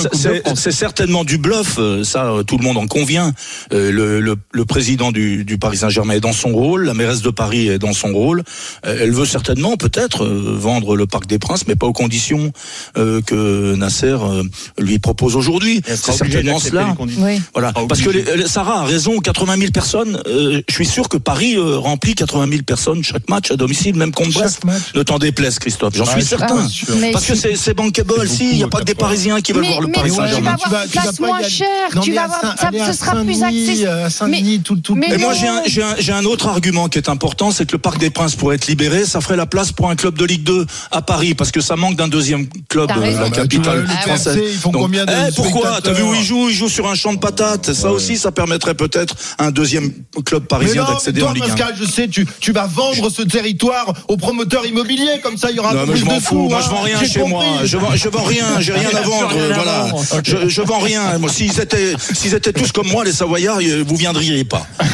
c'est- 0.55 0.71
certainement 0.71 1.23
du 1.23 1.37
bluff, 1.37 1.75
euh, 1.79 2.03
ça 2.03 2.25
euh, 2.25 2.43
tout 2.43 2.57
le 2.57 2.63
monde 2.63 2.77
en 2.77 2.87
convient. 2.87 3.33
Euh, 3.73 3.91
le, 3.91 4.19
le- 4.19 4.35
le 4.51 4.65
président 4.65 5.11
du, 5.11 5.43
du 5.45 5.57
Paris 5.57 5.77
Saint-Germain 5.77 6.13
est 6.15 6.19
dans 6.19 6.33
son 6.33 6.49
rôle, 6.53 6.85
la 6.85 6.93
mairesse 6.93 7.21
de 7.21 7.29
Paris 7.29 7.67
est 7.69 7.79
dans 7.79 7.93
son 7.93 8.13
rôle. 8.13 8.43
Euh, 8.85 8.97
elle 9.01 9.11
veut 9.11 9.25
certainement 9.25 9.75
peut-être 9.77 10.23
euh, 10.23 10.55
vendre 10.57 10.95
le 10.95 11.07
Parc 11.07 11.25
des 11.27 11.39
Princes, 11.39 11.67
mais 11.67 11.75
pas 11.75 11.87
aux 11.87 11.93
conditions 11.93 12.51
euh, 12.97 13.21
que 13.21 13.75
Nasser 13.75 14.07
euh, 14.21 14.43
lui 14.79 14.99
propose 14.99 15.35
aujourd'hui. 15.35 15.81
C'est 15.85 15.95
certainement 15.95 16.59
cela. 16.59 16.87
les 16.89 16.95
conditions. 16.95 17.23
Oui. 17.25 17.41
Voilà, 17.53 17.73
parce 17.87 18.01
que 18.01 18.09
les- 18.09 18.23
les- 18.37 18.47
Sarah 18.47 18.81
a 18.81 18.83
raison, 18.85 19.19
80 19.19 19.57
000 19.57 19.71
personnes. 19.71 20.21
euh, 20.27 20.61
je 20.67 20.73
suis 20.73 20.85
sûr 20.85 21.09
que 21.09 21.17
Paris 21.17 21.55
euh, 21.57 21.77
remplit 21.77 22.13
80 22.15 22.47
000 22.49 22.61
personnes 22.63 23.03
chaque 23.03 23.27
match 23.29 23.51
à 23.51 23.55
domicile, 23.55 23.95
même 23.95 24.11
contre 24.11 24.31
Chaque 24.31 24.41
Brest. 24.41 24.63
match. 24.65 24.81
Ne 24.95 25.03
t'en 25.03 25.19
déplaise, 25.19 25.59
Christophe. 25.59 25.95
J'en 25.95 26.05
suis 26.05 26.23
certain. 26.23 26.67
Parce 27.15 27.25
que 27.25 27.35
c'est 27.35 27.55
c'est 27.55 27.73
bankable. 27.73 28.27
Si, 28.27 28.51
il 28.51 28.57
n'y 28.57 28.63
a 28.63 28.67
pas 28.67 28.79
que 28.79 28.83
des 28.83 28.93
80. 28.93 29.07
Parisiens 29.07 29.41
qui 29.41 29.53
veulent 29.53 29.61
Mais, 29.61 29.69
voir 29.69 29.81
le 29.81 29.87
mais 29.87 29.93
Paris 29.93 30.11
tu 30.11 30.15
ouais, 30.15 30.21
vas 30.21 30.27
Saint-Germain. 30.27 30.51
avoir 30.51 30.83
une 30.83 30.89
place 30.89 31.19
moins 31.19 31.41
chère, 31.43 32.01
tu 32.01 32.09
mais 32.09 32.15
vas 32.15 32.23
avoir, 32.23 32.87
ce 32.87 32.93
sera 32.93 33.23
plus 33.23 33.43
accessible. 33.43 33.87
À 33.87 34.09
Saint-Denis, 34.09 34.61
tout, 34.61 34.75
tout. 34.77 34.95
mais 34.95 35.17
moi, 35.17 35.33
j'ai 35.33 35.47
un, 35.47 35.61
j'ai 35.65 35.83
un, 35.83 35.95
j'ai 35.97 36.11
un 36.11 36.25
autre 36.25 36.47
argument 36.47 36.89
qui 36.89 36.97
est 36.97 37.09
important, 37.09 37.51
c'est 37.51 37.65
que 37.65 37.73
le 37.73 37.77
Parc 37.77 37.97
des 37.99 38.09
Princes 38.09 38.35
pourrait 38.35 38.55
être 38.55 38.67
libéré, 38.67 39.05
ça 39.05 39.21
ferait 39.21 39.37
la 39.37 39.45
place 39.45 39.71
pour 39.71 39.89
un 39.89 39.95
club 39.95 40.17
de 40.17 40.25
Ligue 40.25 40.43
2 40.43 40.65
à 40.91 41.01
Paris, 41.01 41.35
parce 41.35 41.51
que 41.51 41.61
ça 41.61 41.75
manque 41.75 41.95
d'un 41.95 42.07
deuxième 42.07 42.47
club, 42.69 42.91
euh, 42.91 43.19
la 43.19 43.25
tu 43.25 43.31
capitale 43.31 43.81
le 43.81 43.87
française. 43.87 44.35
TFC, 44.35 44.51
ils 44.53 44.59
font 44.59 44.71
Donc, 44.71 44.81
combien 44.83 45.05
de 45.05 45.11
eh, 45.11 45.31
Pourquoi 45.35 45.79
T'as 45.81 45.93
vu 45.93 46.03
où 46.03 46.13
ils 46.13 46.23
jouent? 46.23 46.49
Ils 46.49 46.55
jouent 46.55 46.69
sur 46.69 46.87
un 46.87 46.95
champ 46.95 47.13
de 47.13 47.19
patates. 47.19 47.73
Ça 47.73 47.91
aussi, 47.91 48.17
ça 48.17 48.31
permettrait 48.31 48.75
peut-être 48.75 49.15
un 49.39 49.51
deuxième 49.51 49.91
club 50.25 50.43
Mais 50.43 50.47
parisien 50.47 50.85
mais 50.87 50.93
d'accéder 50.93 51.21
en 51.23 51.33
Ligue 51.33 51.43
1. 51.43 51.47
Pascal, 51.47 51.75
je 51.79 51.85
sais, 51.85 52.07
tu, 52.07 52.27
tu 52.39 52.51
vas 52.51 52.67
vendre 52.67 53.09
ce 53.09 53.21
territoire 53.21 53.93
aux 54.07 54.17
promoteurs 54.17 54.65
immobiliers, 54.65 55.19
comme 55.23 55.37
ça 55.37 55.51
il 55.51 55.57
y 55.57 55.59
aura 55.59 55.73
Non, 55.73 55.81
mais 55.81 55.93
plus 55.93 55.99
je 55.99 56.05
de 56.05 56.09
m'en 56.09 56.19
fous. 56.19 56.49
Moi, 56.49 56.57
hein. 56.57 56.61
je 56.63 56.69
vends 56.69 56.81
rien 56.81 56.99
chez 57.07 57.19
compris. 57.21 57.33
moi. 57.47 57.59
Je 57.63 57.77
vends, 57.77 57.95
je 57.95 58.09
vends 58.09 58.23
rien. 58.23 58.59
J'ai 58.59 58.73
rien 58.73 58.89
à 58.95 59.01
vendre. 59.01 59.27
rien 59.29 59.51
à 59.51 59.53
Voilà. 59.53 59.79
vendre. 59.85 60.03
Ok. 60.13 60.21
Je, 60.25 60.49
je 60.49 60.61
vends 60.61 60.79
rien. 60.79 61.17
Moi, 61.19 61.29
s'ils 61.29 61.59
étaient, 61.59 61.93
s'ils 61.99 62.33
étaient 62.33 62.53
tous 62.53 62.71
comme 62.71 62.87
moi, 62.89 63.03
les 63.03 63.11
Savoyards, 63.11 63.59
euh, 63.61 63.83
vous 63.87 63.95
viendriez 63.95 64.43
pas. 64.43 64.65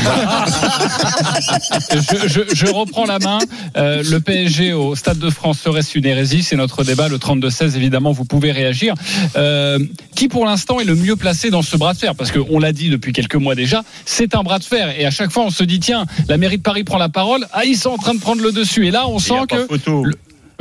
je, 1.92 2.28
je- 2.28 2.56
je 2.56 2.66
reprends 2.68 3.06
la 3.06 3.20
main. 3.20 3.40
Euh, 3.78 4.04
le 4.10 4.20
PSG 4.20 4.74
au 4.74 4.96
Stade 4.96 5.20
de 5.20 5.30
France 5.30 5.60
serait-ce 5.60 5.98
une 5.98 6.06
hérésie 6.06 6.44
C'est 6.44 6.56
notre 6.56 6.84
débat, 6.84 7.08
le 7.08 7.18
32-16, 7.18 7.76
évidemment, 7.76 8.12
vous 8.12 8.26
pouvez 8.26 8.52
réagir. 8.52 8.94
Euh, 9.36 9.80
qui 10.16 10.28
pour 10.28 10.46
l'instant 10.46 10.80
est 10.80 10.84
le 10.86 10.96
mieux 10.96 11.16
placé 11.16 11.50
dans 11.50 11.62
ce 11.62 11.78
bras 11.78 11.94
de 11.94 12.00
fer? 12.00 12.16
Parce 12.16 12.32
qu'on 12.32 12.60
l'a 12.60 12.72
dit 12.74 12.90
depuis 12.90 13.14
quelques 13.14 13.36
mois 13.36 13.56
déjà, 13.56 13.84
c'est 14.06 14.36
un 14.36 14.44
bras 14.44 14.60
de 14.60 14.64
fer. 14.64 14.94
Et 15.00 15.06
à 15.06 15.12
chaque 15.12 15.32
fois, 15.32 15.44
on 15.44 15.50
se 15.50 15.64
dit, 15.64 15.80
tiens, 15.80 16.06
la 16.28 16.38
mairie 16.38 16.58
de 16.58 16.64
Paris 16.64 16.84
prend 16.84 16.98
la 16.98 17.10
parole, 17.10 17.46
ah, 17.54 17.66
ils 17.66 17.78
sont 17.78 17.90
en 17.90 17.98
train 17.98 18.14
de 18.14 18.20
prendre 18.20 18.42
le 18.42 18.52
dessus. 18.52 18.88
Et 18.88 18.92
là, 18.92 19.08
on 19.08 19.20
sent 19.20 19.34
que... 19.50 19.68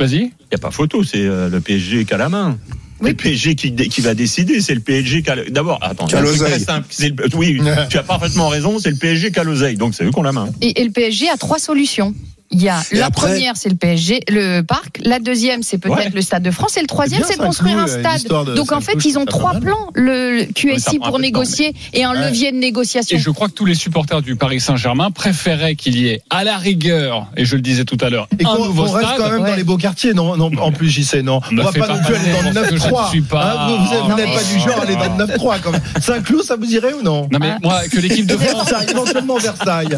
Vas-y. 0.01 0.17
Il 0.17 0.21
n'y 0.51 0.55
a 0.55 0.57
pas 0.57 0.71
photo, 0.71 1.03
c'est 1.03 1.19
euh, 1.25 1.49
le 1.49 1.59
PSG 1.61 2.05
qui 2.05 2.13
a 2.13 2.17
la 2.17 2.29
main. 2.29 2.57
Oui. 3.01 3.09
le 3.09 3.15
PSG 3.15 3.55
qui, 3.55 4.01
va 4.01 4.13
décider, 4.13 4.61
c'est 4.61 4.75
le 4.75 4.79
PSG 4.81 5.23
qui 5.23 5.29
a 5.31 5.35
le- 5.35 5.49
D'abord, 5.49 5.79
attends, 5.81 6.07
c'est 6.07 6.17
très 6.37 6.59
simple. 6.59 6.85
C'est 6.91 7.09
le- 7.09 7.35
Oui, 7.35 7.59
tu 7.89 7.97
as 7.97 8.03
parfaitement 8.03 8.47
raison, 8.47 8.77
c'est 8.77 8.91
le 8.91 8.95
PSG 8.97 9.31
qui 9.31 9.39
a 9.39 9.43
l'oseille, 9.43 9.75
donc 9.75 9.95
c'est 9.95 10.03
eux 10.05 10.11
qui 10.11 10.19
ont 10.19 10.23
la 10.23 10.31
main. 10.31 10.49
Et, 10.61 10.81
et 10.81 10.83
le 10.83 10.91
PSG 10.91 11.27
a 11.29 11.37
trois 11.37 11.57
solutions. 11.57 12.13
Il 12.51 12.61
y 12.61 12.67
a 12.69 12.81
Et 12.91 12.97
la 12.97 13.05
après- 13.05 13.27
première, 13.29 13.55
c'est 13.55 13.69
le 13.69 13.75
PSG, 13.75 14.21
le 14.29 14.61
parc. 14.61 14.99
La 15.03 15.19
deuxième, 15.19 15.63
c'est 15.63 15.77
peut-être 15.77 15.95
Ouais. 15.97 16.11
le 16.13 16.21
Stade 16.21 16.43
de 16.43 16.51
France. 16.51 16.75
Et 16.77 16.81
le 16.81 16.87
troisième, 16.87 17.21
C'est 17.25 17.33
c'est 17.33 17.39
construire 17.39 17.77
un 17.77 17.85
l'histoire 17.85 18.17
stade. 18.19 18.45
de 18.47 18.53
Donc 18.55 18.71
en 18.73 18.81
fait, 18.81 19.03
ils 19.05 19.17
ont 19.17 19.25
trois 19.25 19.53
plans. 19.53 19.89
Le 19.93 20.43
QSI 20.53 20.99
pour 20.99 21.11
temps, 21.13 21.19
négocier 21.19 21.73
et 21.93 22.03
un 22.03 22.11
Ouais. 22.13 22.25
levier 22.27 22.51
de 22.51 22.57
négociation. 22.57 23.15
Et 23.17 23.19
je 23.21 23.29
crois 23.29 23.47
que 23.47 23.53
tous 23.53 23.65
les 23.65 23.73
supporters 23.75 24.21
du 24.21 24.35
Paris 24.35 24.59
Saint-Germain 24.59 25.11
préféraient 25.11 25.75
qu'il 25.75 25.97
y 25.97 26.09
ait 26.09 26.21
à 26.29 26.43
la 26.43 26.57
rigueur, 26.57 27.27
et 27.37 27.45
je 27.45 27.55
le 27.55 27.61
disais 27.61 27.85
tout 27.85 27.97
à 28.01 28.09
l'heure, 28.09 28.27
Et 28.37 28.45
un 28.45 28.57
nouveau 28.57 28.83
qu'on 28.85 28.91
reste 28.91 29.07
stade. 29.07 29.17
quand 29.17 29.29
même 29.31 29.45
dans 29.45 29.55
les 29.55 29.63
beaux 29.63 29.77
quartiers, 29.77 30.13
non, 30.13 30.35
non 30.35 30.51
En 30.59 30.71
plus, 30.73 30.89
j'y 30.89 31.05
sais, 31.05 31.21
non. 31.23 31.39
Ne 31.51 31.61
On 31.61 31.65
va 31.65 31.71
pas 31.71 31.87
pas 31.87 31.93
non 31.95 32.03
plus 32.03 32.15
aller 32.15 32.31
dans 32.33 32.49
le 32.49 32.53
parce 32.53 32.67
que 32.69 32.75
je 32.77 32.81
9-3. 32.83 33.03
ne 33.05 33.09
suis 33.09 33.21
pas- 33.21 33.67
Hein, 33.69 33.77
vous 34.09 34.15
n'êtes 34.17 34.33
pas 34.33 34.43
du 34.43 34.59
genre 34.59 34.79
à 34.79 34.83
aller 34.83 34.95
dans 34.95 35.17
le 35.17 35.25
9-3 35.25 35.59
quand 35.59 35.71
même. 35.71 35.81
Saint-Cloud, 36.01 36.43
ça 36.43 36.57
vous 36.57 36.69
irait 36.73 36.93
ou 36.93 37.01
non 37.01 37.29
Non 37.31 37.39
mais 37.39 37.53
moi 37.63 37.81
que 37.89 37.97
l'équipe 37.99 38.25
de 38.25 38.35
France, 38.37 38.69
Versailles, 38.69 38.87
éventuellement 38.91 39.37
Versailles. 39.37 39.97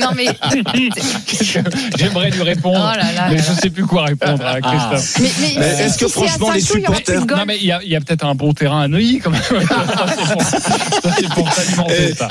Non 0.00 0.08
mais, 0.16 0.26
j'aimerais 1.98 2.30
lui 2.30 2.42
répondre, 2.42 2.78
Oh 2.80 2.96
là 2.96 3.12
là 3.12 3.28
mais 3.30 3.36
là 3.36 3.42
je 3.42 3.60
sais 3.60 3.70
plus 3.70 3.84
quoi 3.86 4.04
répondre 4.06 4.44
à 4.44 4.60
Christophe. 4.60 5.18
mais, 5.20 5.28
mais 5.40 5.54
Mais 5.60 5.74
si- 5.76 5.82
est-ce 5.82 5.92
si 5.98 6.04
que 6.04 6.08
c'est 6.10 6.24
à 6.24 6.26
franchement, 6.28 6.52
les 6.52 6.60
supporters-. 6.60 7.26
Non 7.26 7.44
mais 7.46 7.56
il 7.60 7.66
y 7.66 7.72
a, 7.96 8.00
peut-être 8.00 8.24
un 8.24 8.34
bon 8.34 8.52
terrain 8.52 8.82
à 8.82 8.88
Neuilly 8.88 9.18
quand 9.20 9.30
même. 9.30 9.40
ça 9.48 11.10
c'est 11.16 11.28
pour, 11.34 11.50
ça. 12.16 12.28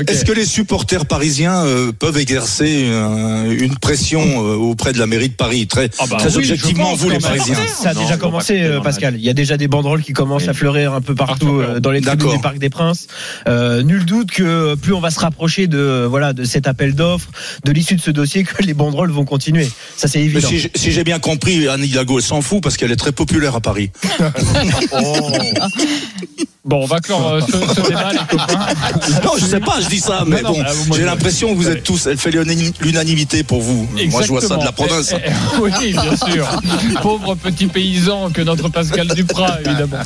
Ok. 0.00 0.10
Est-ce 0.10 0.24
que 0.24 0.32
les 0.32 0.44
supporters 0.46 1.06
parisiens 1.06 1.64
euh, 1.64 1.92
peuvent 1.92 2.18
exercer 2.18 2.86
euh, 2.90 3.56
une 3.58 3.76
pression 3.76 4.20
euh, 4.22 4.54
auprès 4.56 4.92
de 4.92 4.98
la 4.98 5.06
mairie 5.06 5.28
de 5.28 5.34
Paris? 5.34 5.66
Très, 5.66 5.90
Ah 5.98 6.04
bah 6.08 6.16
très 6.18 6.26
oui, 6.36 6.44
je 6.44 6.52
objectivement, 6.52 6.90
pense 6.90 6.98
vous 7.00 7.10
les. 7.10 7.18
Parisiens. 7.18 7.56
Ça 7.66 7.90
a 7.90 7.94
Non, 7.94 8.02
déjà 8.02 8.16
commencé, 8.16 8.62
euh, 8.62 8.80
Pascal. 8.80 9.14
Il 9.16 9.22
y 9.24 9.28
a 9.30 9.34
déjà 9.34 9.56
des 9.56 9.68
banderoles 9.68 10.02
qui 10.02 10.12
commencent 10.12 10.48
à 10.48 10.54
fleurir 10.54 10.94
un 10.94 11.00
peu 11.00 11.14
partout 11.14 11.60
euh, 11.60 11.80
dans 11.80 11.90
les 11.90 12.00
tribunes 12.00 12.30
du 12.32 12.38
Parc 12.38 12.58
des 12.58 12.70
Princes. 12.70 13.06
Euh, 13.48 13.82
nul 13.82 14.04
doute 14.04 14.30
que 14.30 14.74
plus 14.76 14.92
on 14.92 15.00
va 15.00 15.10
se 15.10 15.20
rapprocher 15.20 15.66
de 15.66 16.06
voilà 16.08 16.32
de 16.32 16.44
cet 16.44 16.66
appel 16.68 16.94
d'offres, 16.94 17.28
de 17.64 17.72
l'issue 17.72 17.96
de 17.96 18.00
ce 18.00 18.10
dossier, 18.10 18.27
que 18.28 18.62
les 18.62 18.74
banderoles 18.74 19.10
vont 19.10 19.24
continuer. 19.24 19.68
Ça 19.96 20.08
c'est 20.08 20.18
Mais 20.18 20.24
évident. 20.26 20.48
si, 20.74 20.92
j'ai 20.92 21.04
bien 21.04 21.18
compris, 21.18 21.68
Anne 21.68 21.84
Hidalgo 21.84 22.20
s'en 22.20 22.42
fout 22.42 22.62
parce 22.62 22.76
qu'elle 22.76 22.92
est 22.92 22.96
très 22.96 23.12
populaire 23.12 23.54
à 23.54 23.60
Paris. 23.60 23.90
Bon, 26.68 26.82
on 26.82 26.86
va 26.86 27.00
clore 27.00 27.26
euh, 27.32 27.40
ce, 27.40 27.52
ce 27.74 27.80
débat, 27.88 28.12
les 28.12 28.18
copains. 28.28 28.66
Non, 29.24 29.32
je 29.38 29.46
sais 29.46 29.58
pas, 29.60 29.80
je 29.80 29.88
dis 29.88 30.00
ça, 30.00 30.22
mais 30.26 30.42
Non, 30.42 30.52
bon, 30.52 30.58
moi, 30.86 30.96
j'ai 30.98 31.04
l'impression 31.04 31.48
que 31.52 31.54
vous 31.56 31.68
êtes 31.68 31.82
tous, 31.82 32.06
elle 32.06 32.18
fait 32.18 32.30
l'unani- 32.30 32.74
l'unanimité 32.82 33.42
pour 33.42 33.62
vous. 33.62 33.88
Moi, 34.10 34.22
je 34.22 34.28
vois 34.28 34.42
ça 34.42 34.56
de 34.58 34.64
la 34.64 34.72
province. 34.72 35.14
Eh, 35.16 35.28
eh, 35.30 35.60
oui, 35.62 35.70
bien 35.92 36.16
sûr. 36.16 36.46
Pauvre 37.02 37.34
petit 37.36 37.68
paysan 37.68 38.28
que 38.30 38.42
notre 38.42 38.68
Pascal 38.68 39.08
Duprat, 39.08 39.60
évidemment. 39.64 39.96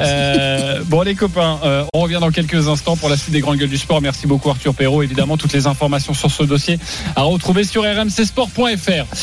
Euh, 0.00 0.80
bon, 0.86 1.02
les 1.02 1.14
copains, 1.14 1.58
euh, 1.64 1.84
on 1.92 2.00
revient 2.00 2.18
dans 2.20 2.30
quelques 2.30 2.68
instants 2.68 2.96
pour 2.96 3.10
la 3.10 3.16
suite 3.18 3.32
des 3.32 3.40
grandes 3.40 3.58
gueules 3.58 3.68
du 3.68 3.76
sport. 3.78 4.00
Merci 4.00 4.26
beaucoup, 4.26 4.48
Arthur 4.48 4.74
Perrault. 4.74 5.02
Évidemment, 5.02 5.36
toutes 5.36 5.52
les 5.52 5.66
informations 5.66 6.14
sur 6.14 6.30
ce 6.30 6.42
dossier 6.42 6.78
à 7.16 7.22
retrouver 7.22 7.64
sur 7.64 7.82
rmcsport.fr. 7.82 9.14